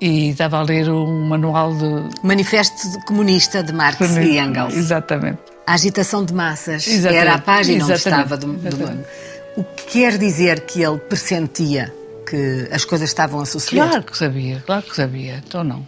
e 0.00 0.30
estava 0.30 0.58
a 0.58 0.62
ler 0.62 0.88
um 0.90 1.26
manual 1.26 1.74
de 1.74 2.26
Manifesto 2.26 3.00
Comunista 3.06 3.62
de 3.62 3.72
Marx 3.72 4.00
e 4.16 4.38
Engels. 4.38 4.74
Exatamente. 4.74 5.38
A 5.66 5.74
agitação 5.74 6.24
de 6.24 6.32
massas 6.32 6.86
Exatamente. 6.86 7.20
era 7.20 7.34
a 7.34 7.38
página 7.38 7.84
onde 7.84 7.92
estava 7.92 8.36
do, 8.36 8.52
do. 8.54 9.04
O 9.56 9.64
que 9.64 10.00
quer 10.00 10.16
dizer 10.16 10.60
que 10.60 10.82
ele 10.82 10.98
pressentia 10.98 11.92
que 12.28 12.68
as 12.70 12.84
coisas 12.84 13.08
estavam 13.08 13.40
a 13.40 13.46
suceder? 13.46 13.86
Claro 13.88 14.02
que 14.04 14.16
sabia, 14.16 14.62
claro 14.64 14.82
que 14.82 14.96
sabia. 14.96 15.42
Então 15.46 15.64
não. 15.64 15.86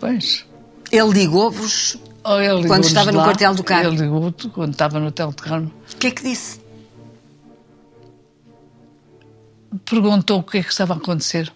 Pois. 0.00 0.44
Ele 0.90 1.10
ligou-vos. 1.12 1.96
Ou 2.24 2.40
ele 2.40 2.66
Quando 2.66 2.84
estava 2.84 3.12
no 3.12 3.18
lá, 3.18 3.24
quartel 3.24 3.54
do 3.54 3.62
Carmo. 3.62 3.90
Ele 3.90 4.02
ligou 4.02 4.34
quando 4.52 4.72
estava 4.72 4.98
no 4.98 5.06
hotel 5.08 5.30
de 5.30 5.42
Carmo. 5.42 5.72
O 5.92 5.96
que 5.96 6.08
é 6.08 6.10
que 6.10 6.22
disse? 6.22 6.60
Perguntou 9.84 10.40
o 10.40 10.42
que 10.42 10.58
é 10.58 10.62
que 10.62 10.70
estava 10.70 10.94
a 10.94 10.96
acontecer. 10.96 11.52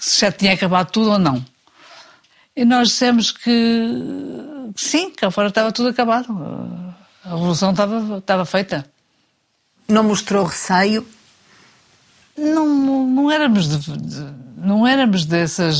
Se 0.00 0.20
já 0.22 0.32
tinha 0.32 0.54
acabado 0.54 0.90
tudo 0.90 1.10
ou 1.12 1.18
não. 1.18 1.44
E 2.56 2.64
nós 2.64 2.88
dissemos 2.88 3.30
que, 3.30 3.50
que 4.74 4.80
sim, 4.80 5.10
cá 5.10 5.30
fora 5.30 5.48
estava 5.48 5.70
tudo 5.70 5.90
acabado. 5.90 6.26
A 7.24 7.28
revolução 7.30 7.70
estava, 7.70 8.18
estava 8.18 8.44
feita. 8.44 8.84
Não 9.86 10.02
mostrou 10.02 10.44
receio? 10.44 11.06
não, 12.36 12.66
não, 13.06 13.30
éramos 13.30 13.68
de, 13.68 13.78
de- 13.98 14.32
não 14.56 14.86
éramos 14.86 15.26
dessas 15.26 15.78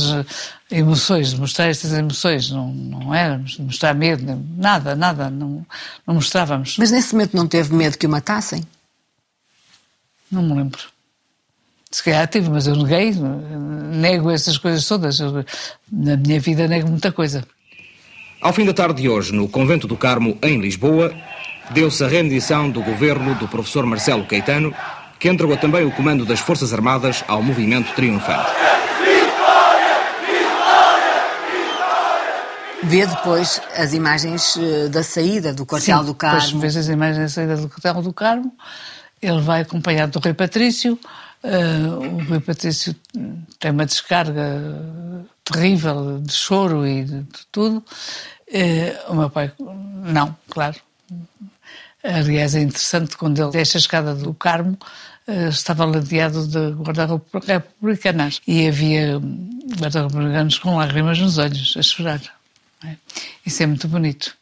emoções, 0.70 1.30
de 1.30 1.40
mostrar 1.40 1.66
estas 1.68 1.92
emoções, 1.92 2.50
não, 2.50 2.68
não 2.72 3.14
éramos 3.14 3.52
de 3.52 3.62
mostrar 3.62 3.94
medo, 3.94 4.22
nem- 4.24 4.44
nada, 4.58 4.94
nada, 4.94 5.30
não, 5.30 5.64
não 6.06 6.14
mostrávamos. 6.14 6.76
Mas 6.76 6.90
nesse 6.90 7.14
momento 7.14 7.34
não 7.36 7.46
teve 7.46 7.72
medo 7.74 7.96
que 7.96 8.06
o 8.06 8.10
matassem? 8.10 8.62
Não 10.30 10.42
me 10.42 10.54
lembro. 10.54 10.80
Se 11.90 12.04
calhar 12.04 12.26
tive, 12.28 12.48
mas 12.48 12.66
eu 12.66 12.76
neguei, 12.76 13.12
nego 13.92 14.30
essas 14.30 14.56
coisas 14.56 14.86
todas. 14.86 15.18
Eu, 15.18 15.44
na 15.90 16.16
minha 16.16 16.38
vida 16.38 16.68
nego 16.68 16.88
muita 16.88 17.10
coisa. 17.10 17.44
Ao 18.40 18.52
fim 18.52 18.64
da 18.64 18.72
tarde 18.72 19.02
de 19.02 19.08
hoje, 19.08 19.34
no 19.34 19.48
Convento 19.48 19.86
do 19.86 19.96
Carmo, 19.96 20.38
em 20.42 20.60
Lisboa, 20.60 21.12
deu-se 21.70 22.02
a 22.04 22.08
rendição 22.08 22.70
do 22.70 22.80
governo 22.82 23.34
do 23.34 23.48
professor 23.48 23.84
Marcelo 23.84 24.24
Caetano, 24.24 24.74
que 25.18 25.28
entregou 25.28 25.56
também 25.56 25.84
o 25.84 25.90
comando 25.90 26.24
das 26.24 26.40
Forças 26.40 26.72
Armadas 26.72 27.24
ao 27.28 27.42
movimento 27.42 27.92
triunfante. 27.94 28.50
Vê 32.82 33.06
depois 33.06 33.60
as 33.76 33.92
imagens 33.92 34.56
eh, 34.56 34.88
da 34.88 35.02
saída 35.02 35.52
do 35.52 35.66
quartel 35.66 35.98
Sim, 35.98 36.04
do 36.06 36.14
Depois 36.14 36.44
Carmo. 36.44 36.60
vês 36.60 36.76
as 36.76 36.88
imagens 36.88 37.18
da 37.18 37.28
saída 37.28 37.56
do 37.56 37.66
Hotel 37.66 38.00
do 38.02 38.12
Carmo. 38.12 38.52
Ele 39.20 39.40
vai 39.42 39.60
acompanhado 39.60 40.12
do 40.18 40.24
Rei 40.24 40.32
Patrício. 40.32 40.98
Eh, 41.42 41.86
o 41.86 42.18
Rei 42.18 42.40
Patrício 42.40 42.94
tem 43.58 43.70
uma 43.70 43.86
descarga 43.86 44.44
terrível 45.44 46.20
de 46.20 46.32
choro 46.32 46.86
e 46.86 47.04
de, 47.04 47.22
de 47.22 47.46
tudo. 47.50 47.84
Eh, 48.52 48.98
o 49.08 49.14
meu 49.14 49.30
pai, 49.30 49.52
não, 49.58 50.36
claro. 50.48 50.76
Aliás, 52.02 52.54
é 52.54 52.60
interessante, 52.60 53.16
quando 53.16 53.40
ele 53.40 53.50
desce 53.50 53.76
a 53.76 53.80
escada 53.80 54.14
do 54.14 54.32
Carmo, 54.34 54.78
eh, 55.26 55.48
estava 55.48 55.84
ladeado 55.84 56.46
de 56.46 56.70
guarda-roupa 56.82 57.40
republicanas. 57.46 58.40
E 58.46 58.66
havia 58.66 59.18
hum, 59.18 59.60
guarda-republicanos 59.78 60.58
com 60.58 60.76
lágrimas 60.76 61.18
nos 61.18 61.38
olhos, 61.38 61.76
a 61.76 61.82
chorar. 61.82 62.20
é? 62.84 62.96
Isso 63.46 63.62
é 63.62 63.66
muito 63.66 63.86
bonito. 63.86 64.36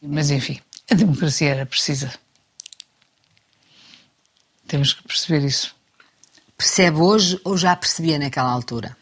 Mas, 0.00 0.30
enfim, 0.30 0.60
a 0.90 0.94
democracia 0.94 1.50
era 1.50 1.66
precisa. 1.66 2.12
Temos 4.66 4.94
que 4.94 5.02
perceber 5.02 5.44
isso. 5.44 5.75
Percebe 6.56 6.98
hoje 6.98 7.40
ou 7.44 7.56
já 7.56 7.76
percebia 7.76 8.18
naquela 8.18 8.50
altura? 8.50 8.96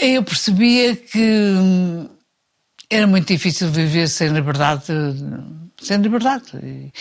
Eu 0.00 0.24
percebia 0.24 0.96
que 0.96 1.20
hum, 1.56 2.08
era 2.90 3.06
muito 3.06 3.28
difícil 3.28 3.70
viver 3.70 4.08
sem 4.08 4.28
liberdade, 4.28 4.86
sem 5.80 5.98
liberdade. 5.98 6.44
E 6.64 6.92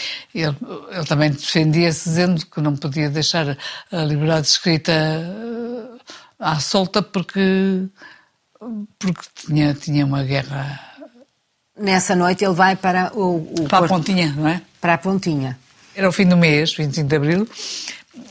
Ele, 0.42 0.56
ele 0.92 1.06
também 1.06 1.32
defendia-se 1.32 2.08
dizendo 2.10 2.46
que 2.46 2.62
não 2.62 2.76
podia 2.76 3.10
deixar 3.10 3.58
a 3.92 3.98
liberdade 4.04 4.48
escrita 4.48 4.92
eh, 4.92 5.98
à 6.40 6.60
solta 6.60 7.02
porque, 7.02 7.88
porque 9.00 9.22
tinha, 9.48 9.74
tinha 9.74 10.06
uma 10.06 10.24
guerra 10.24 10.80
Nessa 11.76 12.16
noite 12.16 12.46
ele 12.46 12.54
vai 12.54 12.76
para 12.76 13.12
o, 13.18 13.38
o 13.38 13.68
para 13.68 13.80
a 13.80 13.82
Porto- 13.82 13.90
pontinha, 13.90 14.32
não 14.38 14.48
é? 14.48 14.62
para 14.80 14.94
a 14.94 14.98
pontinha. 15.00 15.58
Era 15.96 16.08
o 16.08 16.12
fim 16.12 16.28
do 16.28 16.38
mês, 16.38 16.74
25 16.76 17.08
de 17.08 17.16
Abril, 17.16 17.50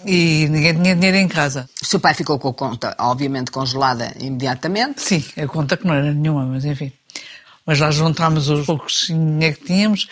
e 0.07 0.47
ninguém 0.49 0.75
tinha 0.75 0.95
dinheiro 0.95 1.17
em 1.17 1.29
casa. 1.29 1.69
O 1.83 1.87
seu 1.87 1.99
pai 2.01 2.15
ficou 2.15 2.39
com 2.39 2.49
a 2.49 2.55
conta, 2.55 2.95
obviamente, 2.99 3.51
congelada 3.51 4.13
imediatamente. 4.21 5.01
Sim, 5.03 5.25
a 5.37 5.47
conta 5.47 5.77
que 5.77 5.87
não 5.87 5.95
era 5.95 6.13
nenhuma, 6.13 6.45
mas 6.47 6.65
enfim. 6.65 6.93
Mas 7.67 7.79
lá 7.79 7.91
juntámos 7.91 8.49
os 8.49 8.67
poucos 8.67 9.07
dinheiro 9.07 9.57
que 9.57 9.65
tínhamos 9.67 10.09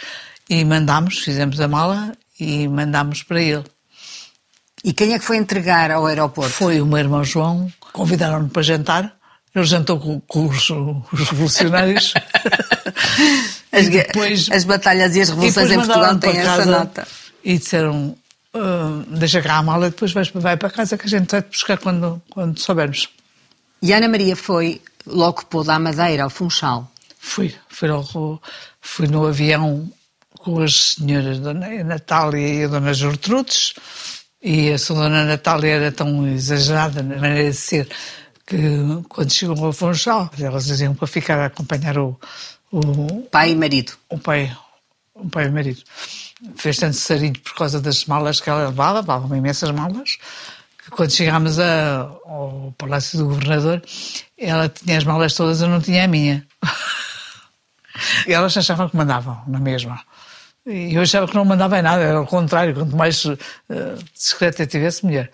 e 0.48 0.64
mandámos, 0.64 1.18
fizemos 1.18 1.60
a 1.60 1.68
mala 1.68 2.12
e 2.38 2.66
mandámos 2.68 3.22
para 3.22 3.40
ele. 3.42 3.64
E 4.82 4.92
quem 4.92 5.12
é 5.14 5.18
que 5.18 5.24
foi 5.24 5.36
entregar 5.36 5.90
ao 5.90 6.06
aeroporto? 6.06 6.50
Foi 6.52 6.80
o 6.80 6.86
meu 6.86 6.98
irmão 6.98 7.22
João, 7.22 7.70
convidaram-me 7.92 8.48
para 8.48 8.62
jantar. 8.62 9.14
Ele 9.54 9.64
jantou 9.64 9.98
com, 9.98 10.20
com 10.20 10.46
os, 10.46 10.70
os 10.70 11.28
revolucionários. 11.28 12.14
As, 13.72 13.86
E 13.86 13.90
depois- 13.90 14.50
as 14.50 14.64
batalhas 14.64 15.14
e 15.14 15.20
as 15.20 15.28
E 15.28 15.30
revoluções 15.32 15.68
depois 15.68 15.70
em 15.70 15.92
Portugal 15.92 16.18
têm 16.18 16.38
essa 16.38 16.64
nota. 16.66 17.08
E 17.44 17.58
disseram: 17.58 18.16
"Ah, 18.54 19.02
deixa 19.08 19.40
cá 19.42 19.58
a 19.58 19.62
mala 19.62 19.86
e 19.86 19.90
depois 19.90 20.12
vais, 20.12 20.30
vai 20.30 20.56
para 20.56 20.70
casa 20.70 20.98
que 20.98 21.06
a 21.06 21.08
gente 21.08 21.30
vai 21.30 21.42
te 21.42 21.50
buscar 21.50 21.78
quando, 21.78 22.20
quando 22.30 22.58
soubermos. 22.58 23.08
E 23.82 23.92
Ana 23.92 24.08
Maria 24.08 24.36
foi, 24.36 24.80
logo 25.06 25.46
pôde 25.46 25.70
à 25.70 25.78
Madeira, 25.78 26.24
ao 26.24 26.30
Funchal. 26.30 26.90
Fui, 27.18 27.54
fui, 27.68 27.88
logo, 27.88 28.42
fui 28.80 29.06
no 29.06 29.26
avião 29.26 29.90
com 30.38 30.60
as 30.60 30.94
senhoras 30.94 31.38
Dona 31.38 31.84
Natália 31.84 32.48
e 32.48 32.64
a 32.64 32.68
Dona 32.68 32.94
Gertrudes 32.94 33.74
e 34.42 34.72
a 34.72 34.78
sua 34.78 34.96
Dona 34.96 35.24
Natália 35.24 35.72
era 35.72 35.92
tão 35.92 36.26
exagerada 36.26 37.02
na 37.02 37.16
maneira 37.16 37.50
de 37.50 37.56
ser 37.56 37.88
que 38.46 38.56
quando 39.08 39.30
chegou 39.32 39.66
ao 39.66 39.72
Funchal 39.72 40.30
elas 40.38 40.64
diziam 40.64 40.94
para 40.94 41.06
ficar 41.06 41.38
a 41.38 41.46
acompanhar 41.46 41.98
o, 41.98 42.18
o, 42.72 43.22
Pai 43.30 43.50
e 43.50 43.54
marido. 43.54 43.92
o 44.08 44.18
pai, 44.18 44.56
o 45.14 45.28
pai 45.28 45.44
e 45.46 45.48
o 45.48 45.52
marido. 45.52 45.82
Fez 46.56 46.76
tanto 46.78 46.96
sarilho 46.96 47.38
por 47.40 47.54
causa 47.54 47.80
das 47.80 48.04
malas 48.06 48.40
que 48.40 48.48
ela 48.48 48.68
levava, 48.68 49.00
levava 49.00 49.36
imensas 49.36 49.70
malas, 49.72 50.16
que 50.82 50.90
quando 50.90 51.10
chegámos 51.10 51.58
a- 51.58 52.10
ao 52.24 52.74
Palácio 52.78 53.18
do 53.18 53.26
Governador, 53.26 53.82
ela 54.38 54.68
tinha 54.68 54.96
as 54.98 55.04
malas 55.04 55.34
todas, 55.34 55.60
eu 55.60 55.68
não 55.68 55.80
tinha 55.80 56.04
a 56.04 56.08
minha. 56.08 56.46
E 58.26 58.32
elas 58.32 58.56
achavam 58.56 58.88
que 58.88 58.96
mandavam, 58.96 59.42
na 59.46 59.58
mesma. 59.58 60.00
E 60.66 60.94
eu 60.94 61.02
achava 61.02 61.26
que 61.26 61.34
não 61.34 61.44
mandava 61.44 61.78
em 61.78 61.82
nada, 61.82 62.02
era 62.02 62.18
ao 62.18 62.26
contrário, 62.26 62.74
quanto 62.74 62.96
mais 62.96 63.24
eh, 63.26 63.36
discreta 64.14 64.66
tivesse, 64.66 65.04
melhor. 65.04 65.28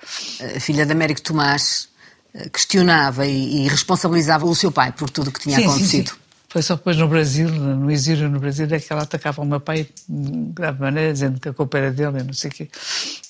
A 0.57 0.59
filha 0.59 0.85
de 0.87 0.91
Américo 0.93 1.21
Tomás 1.21 1.89
eh, 2.35 2.49
questionava 2.49 3.27
e, 3.27 3.65
e 3.67 3.69
responsabilizava 3.69 4.47
o 4.47 4.55
seu 4.55 4.73
pai 4.73 4.91
por 4.93 5.11
tudo 5.11 5.29
o 5.29 5.33
que 5.33 5.41
tinha 5.41 5.57
Sim, 5.57 5.63
sim, 5.65 5.69
acontecido. 5.69 6.11
sim. 6.11 6.17
Foi 6.49 6.63
só 6.63 6.77
depois 6.77 6.97
no 6.97 7.09
Brasil, 7.09 7.49
no 7.49 7.91
exílio 7.91 8.29
no 8.31 8.39
Brasil, 8.39 8.67
é 8.71 8.79
que 8.79 8.93
ela 8.93 9.03
atacava 9.03 9.43
o 9.43 9.45
meu 9.45 9.61
pai 9.61 9.89
de 10.09 10.31
grave 10.55 10.81
maneira, 10.81 11.13
dizendo 11.13 11.41
que 11.41 11.49
a 11.49 11.53
culpa 11.53 11.79
era 11.79 11.91
dele, 11.91 12.21
e 12.21 12.23
não 12.23 12.33
sei 12.33 12.51
o 12.51 12.55
quê. 12.55 12.69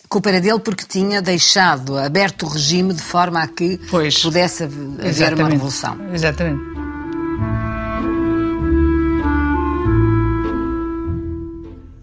A 0.05 0.09
culpa 0.09 0.29
era 0.29 0.41
dele 0.41 0.61
porque 0.61 0.85
tinha 0.85 1.21
deixado 1.23 1.97
aberto 1.99 2.45
o 2.45 2.49
regime 2.49 2.93
de 2.93 3.03
forma 3.03 3.43
a 3.43 3.49
que 3.49 3.81
Pois. 3.91 4.23
pudesse 4.23 4.65
haver 4.65 5.35
uma 5.35 5.49
revolução. 5.49 5.99
Exatamente. 6.13 6.77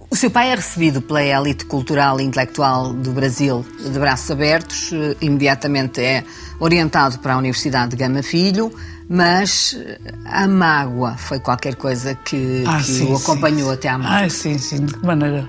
O 0.09 0.15
seu 0.15 0.29
pai 0.29 0.51
é 0.51 0.55
recebido 0.55 1.01
pela 1.01 1.23
élite 1.23 1.65
cultural 1.65 2.19
e 2.19 2.23
intelectual 2.23 2.93
do 2.93 3.11
Brasil 3.11 3.65
de 3.83 3.97
braços 3.97 4.29
abertos, 4.29 4.91
eh, 4.93 5.15
imediatamente 5.21 6.01
é 6.01 6.23
orientado 6.59 7.17
para 7.17 7.33
a 7.33 7.37
Universidade 7.37 7.91
de 7.91 7.97
Gama 7.97 8.21
Filho, 8.21 8.71
mas 9.09 9.75
eh, 9.79 9.99
a 10.25 10.47
mágoa 10.47 11.15
foi 11.17 11.39
qualquer 11.39 11.75
coisa 11.75 12.15
que, 12.15 12.63
Ah, 12.67 12.77
que 12.77 12.83
sim, 12.85 13.11
o 13.13 13.17
sim. 13.17 13.23
acompanhou 13.23 13.71
até 13.71 13.89
à 13.89 13.97
morte. 13.97 14.13
Ah, 14.13 14.29
sim, 14.29 14.57
sim, 14.57 14.85
de 14.85 14.93
que 14.93 15.05
maneira? 15.05 15.47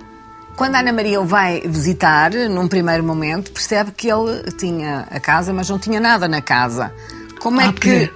Quando 0.57 0.77
a 0.77 0.79
Ana 0.81 0.93
Maria 0.93 1.21
o 1.21 1.25
vai 1.27 1.61
visitar, 1.63 2.31
num 2.33 2.69
primeiro 2.69 3.03
momento, 3.03 3.51
percebe 3.51 3.91
que 3.91 4.09
ele 4.09 4.43
tinha 4.53 5.01
a 5.11 5.19
casa, 5.19 5.53
mas 5.53 5.69
não 5.69 5.79
tinha 5.79 5.99
nada 5.99 6.29
na 6.29 6.41
casa. 6.41 6.93
Como 7.41 7.61
é 7.61 7.67
Ah, 7.67 7.73
que 7.73 8.09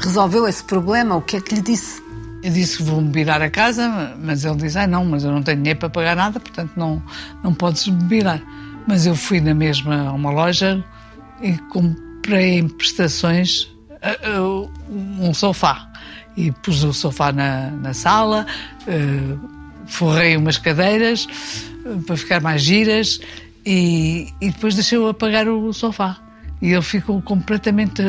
resolveu 0.00 0.46
esse 0.48 0.62
problema? 0.64 1.16
O 1.16 1.22
que 1.22 1.36
é 1.36 1.40
que 1.40 1.54
lhe 1.54 1.60
disse? 1.60 2.02
Eu 2.42 2.52
disse 2.52 2.78
que 2.78 2.82
vou-me 2.84 3.12
virar 3.12 3.42
a 3.42 3.50
casa, 3.50 4.14
mas 4.22 4.44
ele 4.44 4.56
diz, 4.56 4.76
ah 4.76 4.86
não, 4.86 5.04
mas 5.04 5.24
eu 5.24 5.32
não 5.32 5.42
tenho 5.42 5.58
dinheiro 5.58 5.80
para 5.80 5.90
pagar 5.90 6.16
nada, 6.16 6.38
portanto 6.38 6.70
não, 6.76 7.02
não 7.42 7.52
podes 7.52 7.86
me 7.88 8.04
virar. 8.08 8.40
Mas 8.86 9.04
eu 9.06 9.14
fui 9.14 9.40
na 9.40 9.52
mesma 9.54 10.08
a 10.08 10.12
uma 10.12 10.30
loja 10.30 10.82
e 11.42 11.58
comprei 11.70 12.58
em 12.58 12.68
prestações 12.68 13.68
ah, 14.02 14.68
um 14.90 15.32
sofá. 15.34 15.88
E 16.36 16.52
pus 16.52 16.84
o 16.84 16.92
sofá 16.92 17.32
na, 17.32 17.70
na 17.70 17.92
sala, 17.94 18.46
ah, 18.86 19.36
forrei 19.86 20.36
umas 20.36 20.58
cadeiras 20.58 21.26
ah, 21.84 21.98
para 22.06 22.16
ficar 22.16 22.40
mais 22.40 22.62
giras 22.62 23.20
e, 23.66 24.28
e 24.40 24.50
depois 24.50 24.74
deixei-o 24.74 25.08
apagar 25.08 25.48
o 25.48 25.72
sofá. 25.72 26.16
E 26.60 26.72
ele 26.72 26.82
ficou 26.82 27.22
completamente 27.22 28.02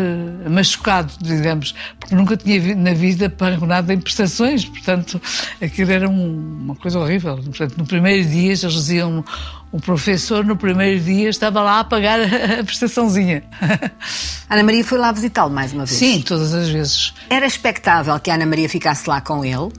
machucado, 0.49 1.13
digamos, 1.21 1.75
porque 1.99 2.15
nunca 2.15 2.35
tinha 2.35 2.75
na 2.75 2.93
vida 2.93 3.29
pago 3.29 3.63
nada 3.67 3.93
em 3.93 3.99
prestações, 3.99 4.65
portanto, 4.65 5.21
aquilo 5.61 5.91
era 5.91 6.09
um- 6.09 6.57
uma 6.63 6.75
coisa 6.75 6.97
horrível. 6.97 7.37
Portanto, 7.37 7.77
no 7.77 7.85
primeiro 7.85 8.27
dia, 8.27 8.47
eles 8.47 8.61
diziam, 8.61 9.23
o 9.71 9.79
professor 9.79 10.43
no 10.43 10.55
primeiro 10.55 10.99
dia 10.99 11.29
estava 11.29 11.61
lá 11.61 11.79
a 11.81 11.83
pagar 11.83 12.19
a, 12.21 12.63
prestaçãozinha. 12.63 13.43
Ana 14.49 14.63
Maria 14.63 14.83
foi 14.83 14.97
lá 14.97 15.11
visitá-lo 15.11 15.51
mais 15.53 15.71
uma 15.73 15.85
vez. 15.85 15.97
Sim, 15.97 16.21
todas 16.21 16.53
as 16.53 16.69
vezes. 16.69 17.13
Era 17.29 17.45
expectável 17.45 18.19
que 18.19 18.31
a 18.31 18.35
Ana 18.35 18.45
Maria 18.45 18.67
ficasse 18.67 19.07
lá 19.09 19.21
com 19.21 19.45
ele? 19.45 19.71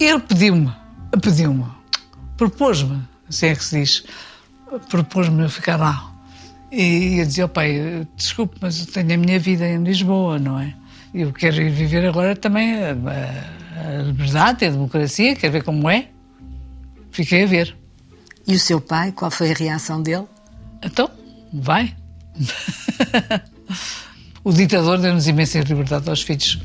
Ele 0.00 0.20
pediu-me, 0.20 0.72
pediu-me, 1.20 1.64
propôs-me, 2.36 3.02
assim 3.28 3.46
é 3.46 3.54
que 3.56 3.64
se 3.64 3.80
diz, 3.80 4.04
propôs-me 4.88 5.44
a 5.44 5.48
ficar 5.48 5.76
lá. 5.76 6.12
E 6.70 7.18
eu 7.18 7.24
dizia, 7.26 7.44
ao 7.44 7.48
pai, 7.48 8.06
desculpe, 8.14 8.56
mas 8.60 8.78
eu 8.80 8.86
tenho 8.86 9.14
a 9.14 9.16
minha 9.16 9.38
vida 9.40 9.66
em 9.66 9.82
Lisboa, 9.82 10.38
não 10.38 10.60
é? 10.60 10.74
Eu 11.14 11.32
quero 11.32 11.60
ir 11.62 11.70
viver 11.70 12.06
agora 12.06 12.36
também 12.36 12.74
a, 12.84 12.90
a- 12.92 13.98
a 13.98 14.02
liberdade, 14.02 14.66
a 14.66 14.70
democracia, 14.70 15.34
quero 15.34 15.52
ver 15.54 15.62
como 15.64 15.88
é. 15.88 16.08
Fiquei 17.10 17.44
a 17.44 17.46
ver. 17.46 17.74
E 18.48 18.54
o 18.54 18.58
seu 18.58 18.80
pai, 18.80 19.12
qual 19.12 19.30
foi 19.30 19.52
a 19.52 19.54
reação 19.54 20.02
dele? 20.02 20.26
Então, 20.82 21.08
vai. 21.52 21.94
o 24.42 24.52
ditador 24.52 24.98
deu-nos 24.98 25.28
imensa 25.28 25.60
liberdade 25.60 26.08
aos 26.08 26.22
filhos. 26.22 26.58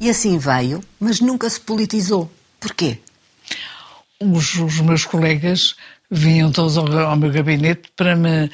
E 0.00 0.10
assim 0.10 0.36
veio, 0.36 0.82
mas 1.00 1.20
nunca 1.20 1.48
se 1.48 1.60
politizou. 1.60 2.30
Porquê? 2.60 2.98
os, 4.32 4.54
os 4.54 4.80
meus 4.80 5.04
colegas 5.04 5.74
vinham 6.10 6.50
todos 6.50 6.78
ao, 6.78 6.90
ao 6.98 7.16
meu 7.16 7.30
gabinete 7.30 7.90
para 7.96 8.16
me, 8.16 8.50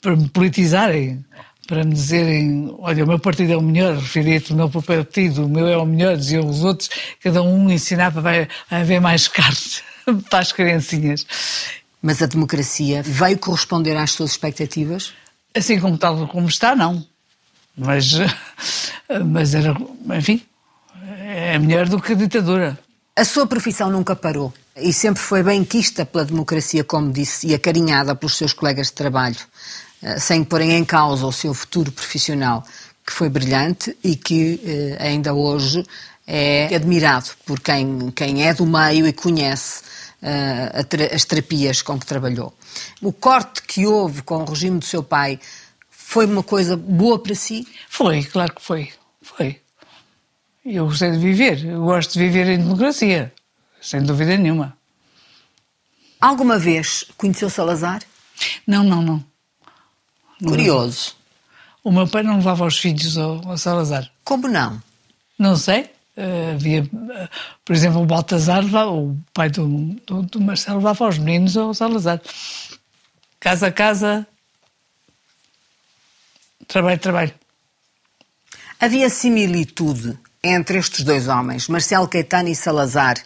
para 0.00 0.16
me 0.16 0.28
politizarem, 0.28 1.24
para 1.66 1.84
me 1.84 1.92
dizerem: 1.92 2.74
olha, 2.78 3.04
o 3.04 3.06
meu 3.06 3.18
partido 3.18 3.52
é 3.52 3.56
o 3.56 3.62
melhor, 3.62 3.96
referia-te 3.96 4.52
o 4.52 4.56
meu 4.56 4.70
partido, 4.70 5.44
o 5.44 5.48
meu 5.48 5.66
é 5.66 5.76
o 5.76 5.84
melhor, 5.84 6.16
diziam 6.16 6.48
os 6.48 6.62
outros, 6.64 6.88
cada 7.22 7.42
um 7.42 7.70
ensinava 7.70 8.20
vai, 8.20 8.48
haver 8.70 9.00
mais 9.00 9.28
carne 9.28 9.56
para 10.30 10.38
as 10.40 10.52
criancinhas. 10.52 11.26
Mas 12.00 12.22
a 12.22 12.26
democracia 12.26 13.02
veio 13.02 13.38
corresponder 13.38 13.96
às 13.96 14.12
suas 14.12 14.32
expectativas? 14.32 15.12
Assim 15.54 15.80
como 15.80 15.98
tal 15.98 16.28
como 16.28 16.48
está, 16.48 16.76
não. 16.76 17.04
Mas, 17.76 18.12
mas 19.26 19.54
era, 19.54 19.76
enfim, 20.14 20.42
é 21.18 21.58
melhor 21.58 21.88
do 21.88 22.00
que 22.00 22.12
a 22.12 22.16
ditadura. 22.16 22.78
A 23.14 23.24
sua 23.24 23.46
profissão 23.46 23.90
nunca 23.90 24.14
parou 24.14 24.52
e 24.76 24.92
sempre 24.92 25.22
foi 25.22 25.42
bem 25.42 25.64
quista 25.64 26.04
pela 26.04 26.24
democracia, 26.24 26.84
como 26.84 27.10
disse, 27.10 27.46
e 27.46 27.54
acarinhada 27.54 28.14
pelos 28.14 28.36
seus 28.36 28.52
colegas 28.52 28.88
de 28.88 28.92
trabalho, 28.92 29.38
sem 30.18 30.44
porem 30.44 30.72
em 30.72 30.84
causa 30.84 31.26
o 31.26 31.32
seu 31.32 31.54
futuro 31.54 31.90
profissional, 31.90 32.64
que 33.06 33.12
foi 33.12 33.28
brilhante 33.28 33.96
e 34.02 34.16
que 34.16 34.60
eh, 34.64 34.96
ainda 35.00 35.32
hoje 35.32 35.84
é 36.26 36.74
admirado 36.74 37.30
por 37.44 37.60
quem, 37.60 38.10
quem 38.10 38.46
é 38.46 38.52
do 38.52 38.66
meio 38.66 39.06
e 39.06 39.12
conhece 39.12 39.82
eh, 40.20 40.84
as 41.14 41.24
terapias 41.24 41.82
com 41.82 41.98
que 41.98 42.06
trabalhou. 42.06 42.52
O 43.00 43.12
corte 43.12 43.62
que 43.62 43.86
houve 43.86 44.22
com 44.22 44.42
o 44.42 44.44
regime 44.44 44.78
do 44.78 44.84
seu 44.84 45.02
pai 45.02 45.38
foi 45.88 46.26
uma 46.26 46.42
coisa 46.42 46.76
boa 46.76 47.18
para 47.18 47.34
si? 47.34 47.66
Foi, 47.88 48.24
claro 48.24 48.54
que 48.54 48.62
foi. 48.62 48.92
Foi. 49.22 49.60
Eu 50.64 50.86
gostei 50.86 51.12
de 51.12 51.18
viver. 51.18 51.64
Eu 51.64 51.84
gosto 51.84 52.14
de 52.14 52.18
viver 52.18 52.48
em 52.48 52.58
democracia. 52.58 53.32
Sem 53.80 54.02
dúvida 54.02 54.36
nenhuma. 54.36 54.76
Alguma 56.20 56.58
vez 56.58 57.04
conheceu 57.16 57.48
Salazar? 57.48 58.02
Não, 58.66 58.82
não, 58.82 59.02
não. 59.02 59.24
Curioso. 60.42 61.14
O 61.82 61.90
meu 61.90 62.06
pai 62.06 62.22
não 62.22 62.36
levava 62.36 62.66
os 62.66 62.78
filhos 62.78 63.16
ao, 63.16 63.48
ao 63.48 63.56
Salazar. 63.56 64.10
Como 64.24 64.48
não? 64.48 64.82
Não 65.38 65.56
sei. 65.56 65.90
Eh, 66.16 66.52
havia, 66.54 66.80
eh, 66.80 67.28
por 67.64 67.76
exemplo, 67.76 68.00
o 68.00 68.06
Baltazar, 68.06 68.64
o 68.64 69.16
pai 69.34 69.50
do, 69.50 69.66
do, 70.06 70.22
do 70.22 70.40
Marcelo, 70.40 70.78
levava 70.78 71.08
os 71.08 71.18
meninos 71.18 71.56
ao 71.56 71.74
Salazar. 71.74 72.20
Casa 73.38 73.66
a 73.66 73.72
casa, 73.72 74.26
trabalho, 76.66 76.98
trabalho. 76.98 77.34
Havia 78.80 79.08
similitude 79.10 80.18
entre 80.42 80.78
estes 80.78 81.04
dois 81.04 81.28
homens, 81.28 81.68
Marcelo 81.68 82.08
Caetano 82.08 82.48
e 82.48 82.54
Salazar, 82.54 83.16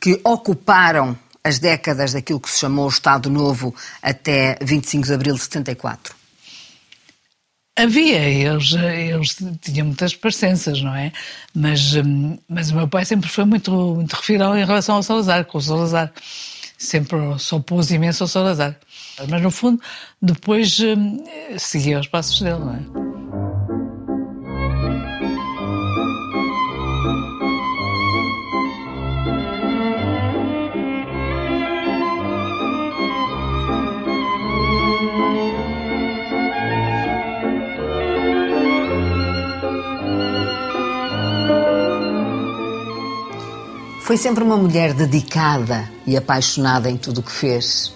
que 0.00 0.20
ocuparam 0.24 1.18
as 1.42 1.58
décadas 1.58 2.12
daquilo 2.12 2.40
que 2.40 2.50
se 2.50 2.60
chamou 2.60 2.86
o 2.86 2.88
Estado 2.88 3.28
Novo 3.28 3.74
até 4.02 4.56
25 4.62 5.06
de 5.06 5.12
abril 5.12 5.34
de 5.34 5.40
74. 5.40 6.17
Havia, 7.78 8.18
eles, 8.18 8.72
eles 8.72 9.36
tinham 9.60 9.86
muitas 9.86 10.12
parecenças, 10.12 10.82
não 10.82 10.94
é? 10.96 11.12
Mas, 11.54 11.94
hum, 11.94 12.36
mas 12.48 12.72
o 12.72 12.74
meu 12.76 12.88
pai 12.88 13.04
sempre 13.04 13.28
foi 13.28 13.44
muito, 13.44 13.70
muito 13.70 14.14
referido 14.14 14.56
em 14.56 14.64
relação 14.64 14.96
ao 14.96 15.02
Salazar, 15.02 15.44
com 15.44 15.58
o 15.58 15.62
Salazar. 15.62 16.12
Sempre 16.76 17.18
se 17.38 17.54
opôs 17.54 17.90
imenso 17.92 18.24
ao 18.24 18.28
Salazar. 18.28 18.76
Mas, 19.28 19.42
no 19.42 19.50
fundo, 19.52 19.80
depois 20.20 20.78
hum, 20.80 21.24
seguia 21.56 22.00
os 22.00 22.08
passos 22.08 22.40
dele, 22.40 22.58
não 22.58 22.74
é? 22.74 22.97
Sempre 44.18 44.42
uma 44.42 44.56
mulher 44.56 44.92
dedicada 44.92 45.88
e 46.04 46.16
apaixonada 46.16 46.90
em 46.90 46.96
tudo 46.96 47.18
o 47.18 47.22
que 47.22 47.30
fez. 47.30 47.94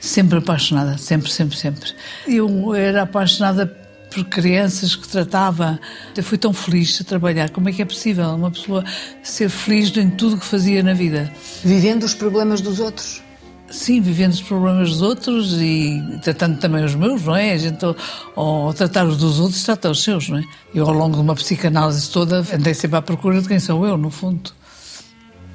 Sempre 0.00 0.38
apaixonada, 0.38 0.98
sempre, 0.98 1.30
sempre, 1.30 1.56
sempre. 1.56 1.92
Eu 2.26 2.74
era 2.74 3.02
apaixonada 3.02 3.66
por 4.12 4.24
crianças 4.24 4.96
que 4.96 5.06
tratava. 5.06 5.78
Eu 6.16 6.24
fui 6.24 6.36
tão 6.36 6.52
feliz 6.52 6.98
de 6.98 7.04
trabalhar. 7.04 7.50
Como 7.50 7.68
é 7.68 7.72
que 7.72 7.80
é 7.80 7.84
possível 7.84 8.28
uma 8.30 8.50
pessoa 8.50 8.84
ser 9.22 9.48
feliz 9.48 9.96
em 9.96 10.10
tudo 10.10 10.34
o 10.34 10.38
que 10.38 10.44
fazia 10.44 10.82
na 10.82 10.94
vida? 10.94 11.32
Vivendo 11.62 12.02
os 12.02 12.12
problemas 12.12 12.60
dos 12.60 12.80
outros. 12.80 13.22
Sim, 13.70 14.00
vivendo 14.00 14.32
os 14.32 14.42
problemas 14.42 14.90
dos 14.90 15.00
outros 15.00 15.54
e 15.54 16.02
tratando 16.22 16.58
também 16.58 16.84
os 16.84 16.94
meus, 16.94 17.22
não 17.22 17.36
é? 17.36 17.52
A 17.52 17.58
gente, 17.58 17.82
ao, 17.84 17.96
ao 18.34 18.74
tratar 18.74 19.06
os 19.06 19.16
dos 19.16 19.38
outros, 19.38 19.62
trata 19.62 19.88
os 19.88 20.02
seus, 20.02 20.28
não 20.28 20.38
é? 20.38 20.44
Eu, 20.74 20.86
ao 20.86 20.92
longo 20.92 21.14
de 21.14 21.22
uma 21.22 21.34
psicanálise 21.34 22.10
toda, 22.10 22.44
andei 22.52 22.74
sempre 22.74 22.98
à 22.98 23.02
procura 23.02 23.40
de 23.40 23.48
quem 23.48 23.58
sou 23.60 23.86
eu, 23.86 23.96
no 23.96 24.10
fundo. 24.10 24.52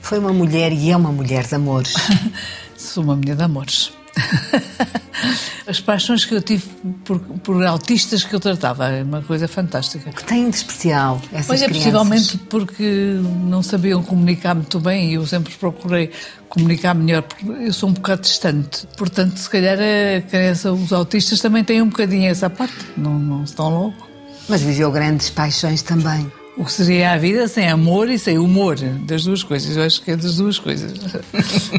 Foi 0.07 0.19
uma 0.19 0.31
mulher 0.31 0.71
e 0.71 0.89
é 0.89 0.95
uma 0.95 1.11
mulher 1.11 1.45
de 1.45 1.53
amores. 1.53 1.93
Sou 2.77 3.03
uma 3.03 3.13
mulher 3.13 3.35
de 3.35 3.43
amores. 3.43 3.91
As 5.67 5.81
paixões 5.81 6.23
que 6.23 6.33
eu 6.33 6.41
tive 6.41 6.65
por, 7.03 7.19
por 7.19 7.61
autistas 7.65 8.23
que 8.23 8.33
eu 8.33 8.39
tratava 8.39 8.87
é 8.87 9.03
uma 9.03 9.21
coisa 9.21 9.49
fantástica. 9.49 10.09
O 10.09 10.13
que 10.13 10.23
tem 10.23 10.49
de 10.49 10.55
especial 10.55 11.21
essas 11.33 11.49
Olha, 11.49 11.67
crianças? 11.67 11.77
possivelmente 11.77 12.37
porque 12.49 13.19
não 13.49 13.61
sabiam 13.61 14.01
comunicar 14.01 14.55
muito 14.55 14.79
bem 14.79 15.11
e 15.11 15.15
eu 15.15 15.27
sempre 15.27 15.53
procurei 15.55 16.09
comunicar 16.47 16.93
melhor, 16.93 17.23
porque 17.23 17.45
eu 17.45 17.73
sou 17.73 17.89
um 17.89 17.93
bocado 17.93 18.21
distante. 18.21 18.87
Portanto, 18.95 19.35
se 19.35 19.49
calhar 19.49 19.77
a 19.77 20.21
criança, 20.21 20.71
os 20.71 20.93
autistas 20.93 21.41
também 21.41 21.65
têm 21.65 21.81
um 21.81 21.89
bocadinho 21.89 22.31
essa 22.31 22.49
parte, 22.49 22.77
não, 22.95 23.19
não 23.19 23.43
estão 23.43 23.69
loucos. 23.69 24.07
Mas 24.47 24.61
viveu 24.61 24.89
grandes 24.89 25.29
paixões 25.29 25.81
também. 25.81 26.31
O 26.57 26.65
que 26.65 26.71
seria 26.71 27.11
a 27.11 27.17
vida 27.17 27.47
sem 27.47 27.69
amor 27.69 28.09
e 28.09 28.17
sem 28.17 28.39
humor, 28.39 28.75
das 28.77 29.23
duas 29.23 29.43
coisas. 29.43 29.77
Eu 29.77 29.83
acho 29.83 30.01
que 30.01 30.11
é 30.11 30.15
das 30.15 30.37
duas 30.37 30.57
coisas. 30.57 30.91